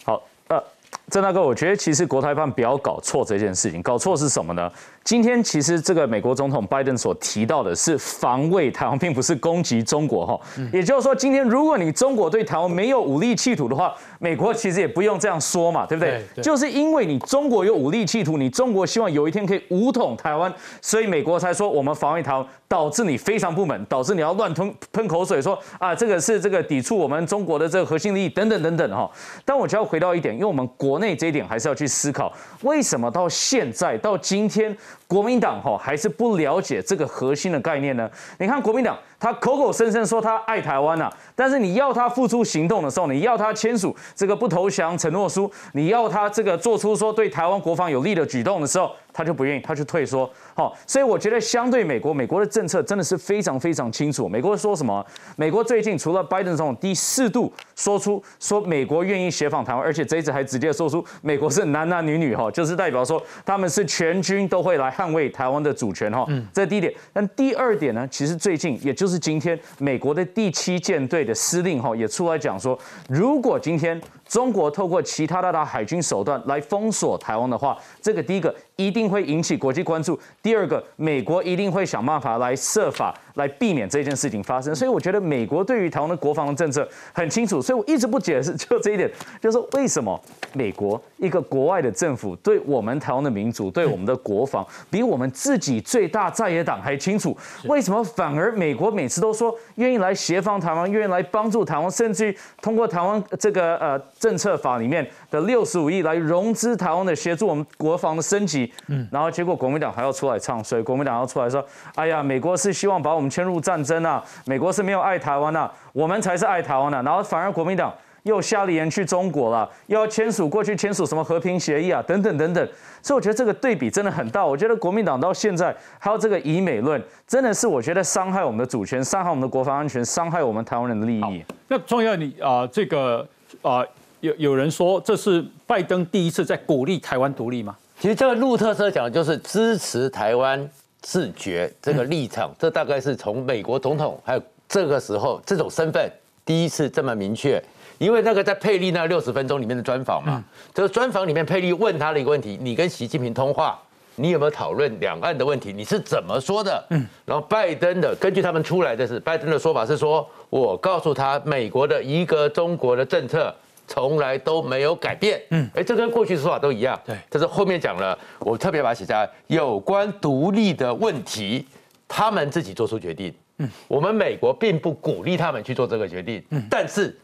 [0.03, 0.63] 好，呃，
[1.09, 4.71] 郑大哥，我觉得其实国台办不要搞错这件事情，搞错是什么呢？
[5.03, 10.39] 今天其实这个美国总统拜登所提到的是防卫台湾，并不是攻击中国哈。
[10.73, 16.23] 也就是说，今天如果你中国对台湾没有武力企图的话，美国其实也不用这样说嘛，对不对？
[16.41, 20.51] 就是因为你中国有武力企图，你中国希望有一天可以武统台湾，
[20.81, 29.07] 所以美国才说我们防卫台湾，导致你非常不满，导致你要乱吞喷口水，说啊这个是这个抵触我们中国的这个核心利益等等等等哈。
[29.45, 32.31] 但我就要回到一点，因为我们国国内这一点还是要去思考，
[32.61, 34.73] 为什么到现在到今天。
[35.07, 38.09] 国民党哈还是不了解这个核心的概念呢？
[38.39, 48.91] 你看国民党，他口口声声说他爱台湾呐，但是你要他付出行动的时候，你要他签署这个不投降承诺书，你要他这个做出说对台湾国防有利的举动的时候。
[49.17, 50.29] 他就不愿意，他就退缩。
[50.53, 54.27] 好，所以我觉得相对美国，美国的政策真的是非常非常清楚。
[54.27, 55.05] 美国说什么？
[55.37, 66.25] 美国最近除了拜登总统第四度说出说美国愿意协防台湾，而且这一次还直接说出美国是男男女女哈，就是代表说他们是全军都会来捍卫台湾的主权哈。
[66.29, 66.93] 嗯，这是第一点。
[67.11, 72.79] 但第二点呢，其实最近也就是今天，美国的第七舰队的司令哈也出来讲说，
[73.09, 74.01] 如果今天。
[74.27, 80.19] 中国透过其他的海军手段来封锁台湾的话，这个第一个一定会引起国际关注。
[80.41, 84.73] 第二个，美国一定会想办法来设法来避免这件事情发生。
[84.73, 87.61] 所以我觉得美国对于台湾的国防政策很清楚。
[87.61, 89.09] 所以我一直不解释就这一点，
[89.39, 90.19] 就是为什么
[90.53, 97.37] 美国一个国外的政府对我们台湾的民主、对我们的国防，比我们自己最大在野党还清楚？
[97.65, 104.01] 为什么反而美国每次都说愿意来协防台湾，愿意来帮助台湾，甚至于通过台湾这个呃？
[104.25, 111.63] 政策法里面的六十五亿来融资台湾的协助我们国防的升级，嗯，然后结果国民党还要出来唱，所以国民党要出来说，
[111.93, 122.67] 哎呀，美国是希望把我们牵入战争啊，美国是没有爱台湾啊，我们才是爱台湾的，然后反而国民党又下了言去中国了，又要签署过去签署什么和平协议啊，等等等等，
[123.03, 124.43] 所以我觉得这个对比真的很大。
[124.43, 131.45] 我觉得国民党到现在还有这个以美论，真的是我觉得伤害我们的主权，伤害我们的国防安全，伤害我们台湾人的利益。
[131.67, 133.27] 那重要你啊，这个
[133.61, 133.85] 啊。
[134.25, 137.75] 有有人说这是拜登第一次在鼓励台湾独立吗？
[137.99, 140.67] 其实这个路特社讲的就是支持台湾
[141.01, 146.11] 自决这个立场，这大概是从美国总统还有这个时候这种身份
[146.43, 147.63] 第一次这么明确。
[147.99, 153.79] 因为那个在佩利那六十分钟里面的专访嘛，这个专访里面佩利问他的一个问题：你跟习近平通话，
[154.15, 155.71] 你有没有讨论两岸的问题？
[155.71, 156.83] 你是怎么说的？
[156.89, 163.55] 嗯，然后拜登的根据他们出来的是拜登的说法是说，我告诉他美国的一个中国的政策。
[163.87, 167.15] 从来都没有改变，嗯，哎，这跟过去说法都一样，对。
[167.29, 171.65] 但是后面讲了，我特别把它写下来，有关独立的问题，
[172.07, 177.15] 他们自己做出决定，嗯，我们美国并不鼓励他们去做这个决定，嗯，但是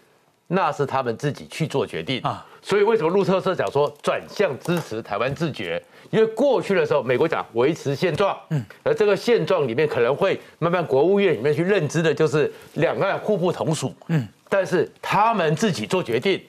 [0.47, 2.22] 那是他们自己去做决定。
[2.22, 2.45] 啊。
[2.64, 5.82] 所以为什么路特社讲说转向支持台湾自决？
[6.12, 14.28] 因为过去的时候，美国讲维持现状，嗯，而这个现状里面可能会慢慢国务院里面去认知的就是两岸互不同属，嗯。
[14.47, 16.41] 但是他们自己做决定，嗯，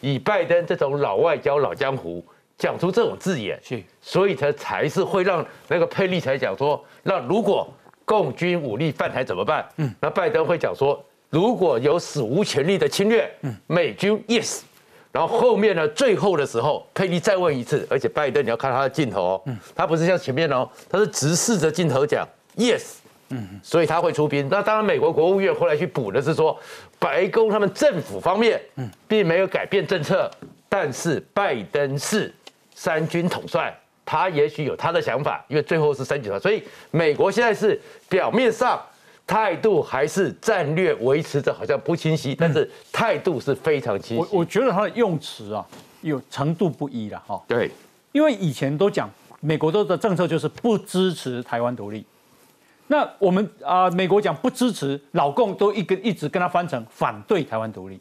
[0.00, 2.24] 以拜登这种老外交、老江湖
[2.58, 7.68] 讲出这种字眼，是，所以才才是会让那个佩利才讲说，那如果
[8.04, 9.66] 共军武力犯台怎么办？
[9.76, 14.60] 嗯，那拜登会讲说，如果有史无前例的侵略，嗯，美军 yes。
[15.12, 19.58] 然后后面呢，最后的时候，佩利再问一次，而且拜登你要看他的镜头哦，嗯。
[19.74, 22.24] 他不是像前面哦，他是直视着镜头讲
[22.56, 22.98] yes，
[23.30, 24.48] 嗯，所以他会出兵。
[24.50, 26.58] 那当然，美国国务院后来去补的是说，
[26.98, 30.30] 白宫他们政府方面，嗯，并没有改变政策，
[30.68, 32.32] 但是拜登是
[32.74, 38.80] 三军统帅，他也许有他的想法，因为最后是三军统所以美国现在是表面上。
[39.26, 44.20] 态度还是战略维持着，好像不清晰，但是态度是非常清晰。
[44.32, 45.64] 我我觉得他的用词啊，
[46.00, 47.40] 有程度不一了哈。
[47.46, 47.70] 对，
[48.10, 49.08] 因为以前都讲
[49.38, 52.04] 美国的政策就是不支持台湾独立，
[52.90, 57.96] 那我们啊，美国讲不支持，老共都一个一直跟他翻成反对台湾独立。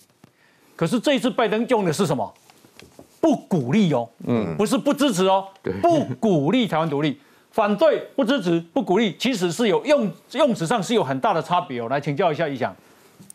[0.75, 2.33] 可是这一次拜登用的是什么？
[3.21, 5.47] 不鼓励哦，嗯，不是不支持哦，
[5.79, 7.19] 不鼓励台湾独立。
[7.51, 11.87] 反对、不支持、不鼓励，其实是有用用词上是有很大的差别哦。
[11.87, 12.75] 来请教一下，一翔。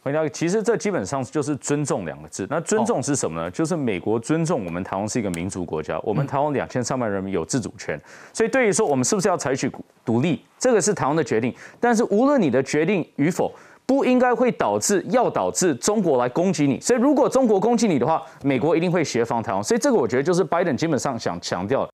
[0.05, 2.47] 回答，其实这基本上就是尊重两个字。
[2.51, 3.51] 那尊重是什么呢？
[3.51, 7.99] 就是美国尊重我们台湾是一个民族国家，我们台湾两千三百人民有自主权。
[8.31, 9.73] 所以对于说我们是不是要采取
[10.05, 11.55] 独立，这个是台湾的决定。
[11.81, 13.51] 但是无论你的决定与否，
[13.87, 16.79] 不应该会导致要导致中国来攻击你。
[16.81, 19.65] 所以如果中国攻击你的话，美国一定会协防台湾。
[19.65, 21.89] 所以这个我觉得就是拜登基本上想强调。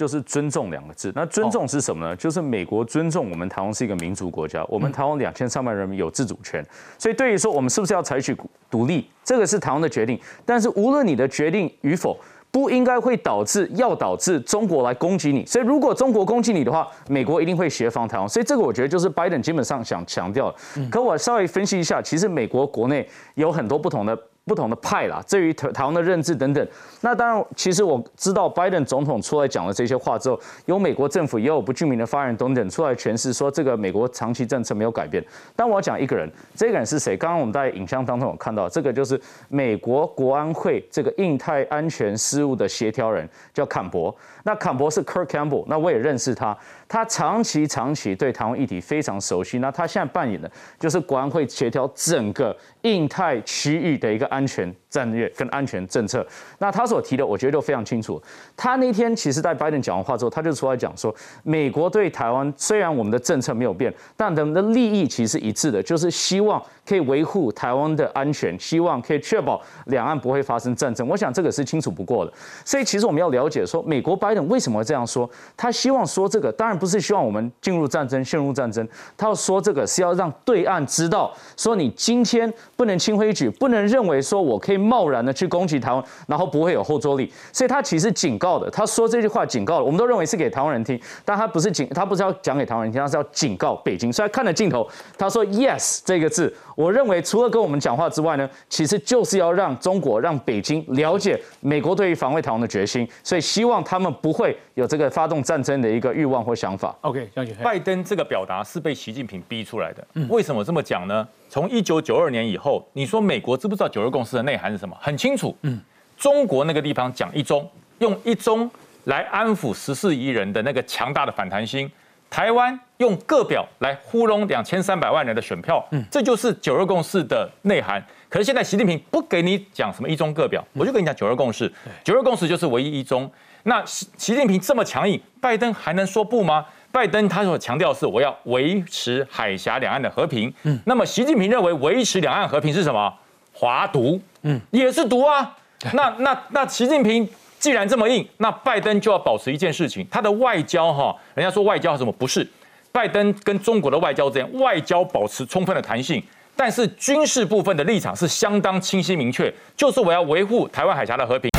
[0.00, 1.12] 就是尊重两个字。
[1.14, 2.16] 那尊重是什么呢？
[2.16, 6.64] 就是美国尊重我们台湾是一个民族国家，我们台湾两千三百人民有自主权。
[6.96, 8.34] 所以对于说我们是不是要采取
[8.70, 10.18] 独立，这个是台湾的决定。
[10.46, 12.18] 但是无论你的决定与否，
[12.50, 15.44] 不应该会导致要导致中国来攻击你。
[15.44, 18.26] 所以如果中国攻击你的话，美国一定会协防台湾。
[18.26, 20.50] 所以这个我觉得就是拜登基本上想强调。
[20.90, 24.18] 可我稍微分析一下，其实美国国内有很多不同的。
[24.50, 26.66] 不同的派啦，至于台台湾的认知等等，
[27.02, 35.24] 那当然，其实我知道拜登总统出来讲了这些话之后，有美国政府也有不具名的发言人等等出来诠释说，这个美国长期政策没有改变。
[35.54, 37.16] 但我要讲一个人，这个人是谁？
[37.16, 44.12] 刚刚我们在影像当中有看到，这个就是美国国安会这个印太安全事务的协调人，叫坎博。
[44.44, 46.56] 那坎博是 Kirk Campbell，那我也认识他。
[46.88, 56.26] 他长期长期对台湾议题非常熟悉，那他现在扮演的就是国安会协调整个印太区域的一个安全战略跟安全政策。
[56.58, 58.20] 那他所提的，我觉得都非常清楚。
[58.56, 61.14] 他那天其实在拜登讲完话之后，他就出来讲说，
[61.44, 71.06] 美国对台湾虽然我们的政策没有变，但我们的利益其实一致的，就是希望可以维护台湾的安全，希望可以确保两岸不会发生战争。
[71.06, 72.32] 我想这个是清楚不过的。
[72.64, 75.30] 所以其实我们要了解说，美国拜登为什么会这样说？
[75.56, 76.80] 他希望说这个，当然。
[76.80, 78.88] 不是希望我们进入战争、陷入战争。
[79.14, 87.30] 他要说这个是要让对岸知道，说你今天不能轻挥举，不能认为说我可以贸然的去攻击台湾，然后不会有后坐力。
[87.52, 94.10] 所以他其实警告的，他说这句话警告了，我们都认为是给台湾人听，但他不是警，他不是要讲给台湾人听，他是要警告北京。
[94.10, 106.70] 所以看着镜头，他说 “yes” 这个字，我认为除了跟我们讲话之外呢，其实就是要让中国、让北京了解美国对于防卫台湾的决心，所以希望他们不会有这个发动战争的一个欲望或想。
[106.70, 107.28] 想法 OK，
[107.64, 110.06] 拜登这个表达是被习近平逼出来的。
[110.28, 111.26] 为什么这么讲呢？
[111.50, 114.96] 从一九九二年以后，你说美国知不知道九二共识的内涵是什么？
[115.00, 115.54] 很清楚。
[115.62, 115.80] 嗯，
[116.16, 118.70] 中国那个地方讲一中，用一中
[119.04, 121.88] 来安抚十四亿人的那个强大的反弹心；
[122.30, 125.84] 台湾用个表来糊弄两千三百万人的选票。
[125.90, 128.00] 嗯，这就是九二共识的内涵。
[128.28, 131.70] 可是现在习近平不给你讲什么一中个表，我就跟你讲九二共识。
[132.04, 133.28] 九二共识就是唯一一中。
[133.64, 136.64] 那习习近平这么强硬，拜登还能说不吗？
[136.92, 140.52] 拜登他所强调是我要维持海峡两岸的和平。
[140.64, 143.12] 嗯，那么习近平认为维持两岸和平是什么？
[143.52, 145.56] 华独，嗯，也是独啊。
[145.92, 147.28] 那那那习近平
[147.58, 152.46] 既然这么硬，那拜登就要保持一件事情，他的外交哈，人家说外交什么不是？
[152.92, 156.22] 拜登跟中国的外交之间，外交保持充分的弹性，
[156.56, 161.50] 但是军事部分的立场是相当清晰明确，就是我要维护台湾海峡的和平。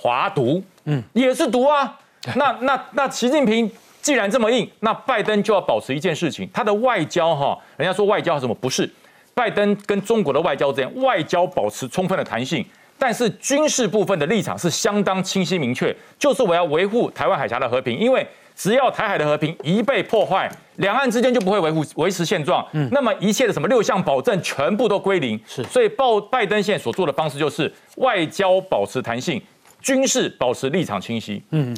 [0.00, 1.98] 华独，嗯，也是独啊。
[2.36, 3.70] 那那那，习近平
[4.00, 8.90] 既然这么硬，那拜登就要保持一件事情，他的外交哈，人家说外交什么不是？
[9.34, 12.64] 拜登跟中国的外交这样，外交保持充分的弹性，
[12.98, 29.40] 但是军事部分的立场是相当清晰明确，就是我要维护台湾海峡的和平，因为只要台海的和平一被破坏，两岸之间就不会维护维持现状，嗯，那么一切的什么六项保证全部都归零，是，所以报拜登现在所做的方式就是外交保持弹性。
[29.80, 31.42] 军事保持立场清晰。
[31.50, 31.76] 嗯，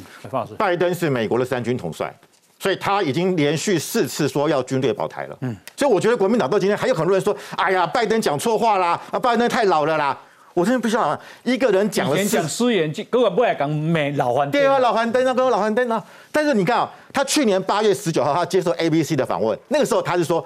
[0.57, 2.13] 拜登是美国的三军统帅，
[2.59, 5.37] 所以他已经连续四次说要军队保台了。
[5.41, 10.17] 嗯，所以我觉得国民党到今天还有很多人说，哎呀，拜登讲错话啦，啊，拜登太老了啦。
[10.53, 16.03] 我真的不知道，一个人讲了讲失言，根本不爱讲美老还对啊，老还灯啊，跟老还灯啊。
[16.31, 20.45] 但是你看啊，他去年八月十九号他接受 ABC 的访问，那个时候他是说，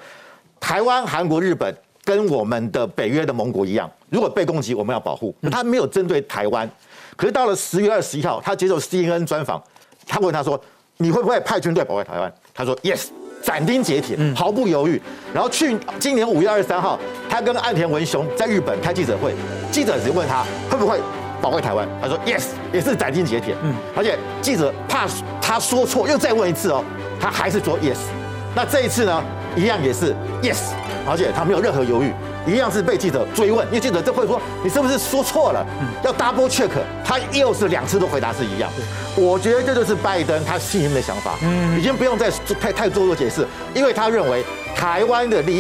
[0.62, 5.36] 台湾、韩国、日本跟我们的北约的盟国一样，如果被攻击，我们要保护。
[5.52, 6.70] 他没有针对台湾。
[7.18, 9.62] 可是到了十月二十一号，他接受 CNN 专访，
[10.08, 10.60] 他问他说
[10.98, 13.08] ：“你会不会派军队保卫台湾？”他说：“Yes，
[13.42, 15.02] 斩钉截铁，毫不犹豫。”
[15.34, 19.34] 然后去今年五月二十三号，他跟岸田文雄在日本开记者会，
[19.72, 21.00] 记者只问他会不会
[21.42, 25.08] 保卫台湾，他说：“Yes，也是斩钉截铁。”嗯，而且记者怕
[25.42, 26.84] 他说错，又再问一次哦，
[27.20, 27.98] 他还是说 Yes。
[28.56, 29.24] 那这一次呢，
[29.56, 30.72] 一样也是 Yes，
[31.10, 32.14] 而且他没有任何犹豫。
[32.48, 35.66] 一样是被记者追问，因为记者就会说你是不是说错了，
[36.04, 36.70] 要 double check。
[37.04, 38.70] 他又是两次都回答是一样。
[39.16, 41.36] 我觉得这就是拜登他心里面的想法，
[41.78, 42.30] 已经不用再
[42.60, 44.44] 太太多做解释，因为他认为
[44.76, 45.56] 台湾的利益。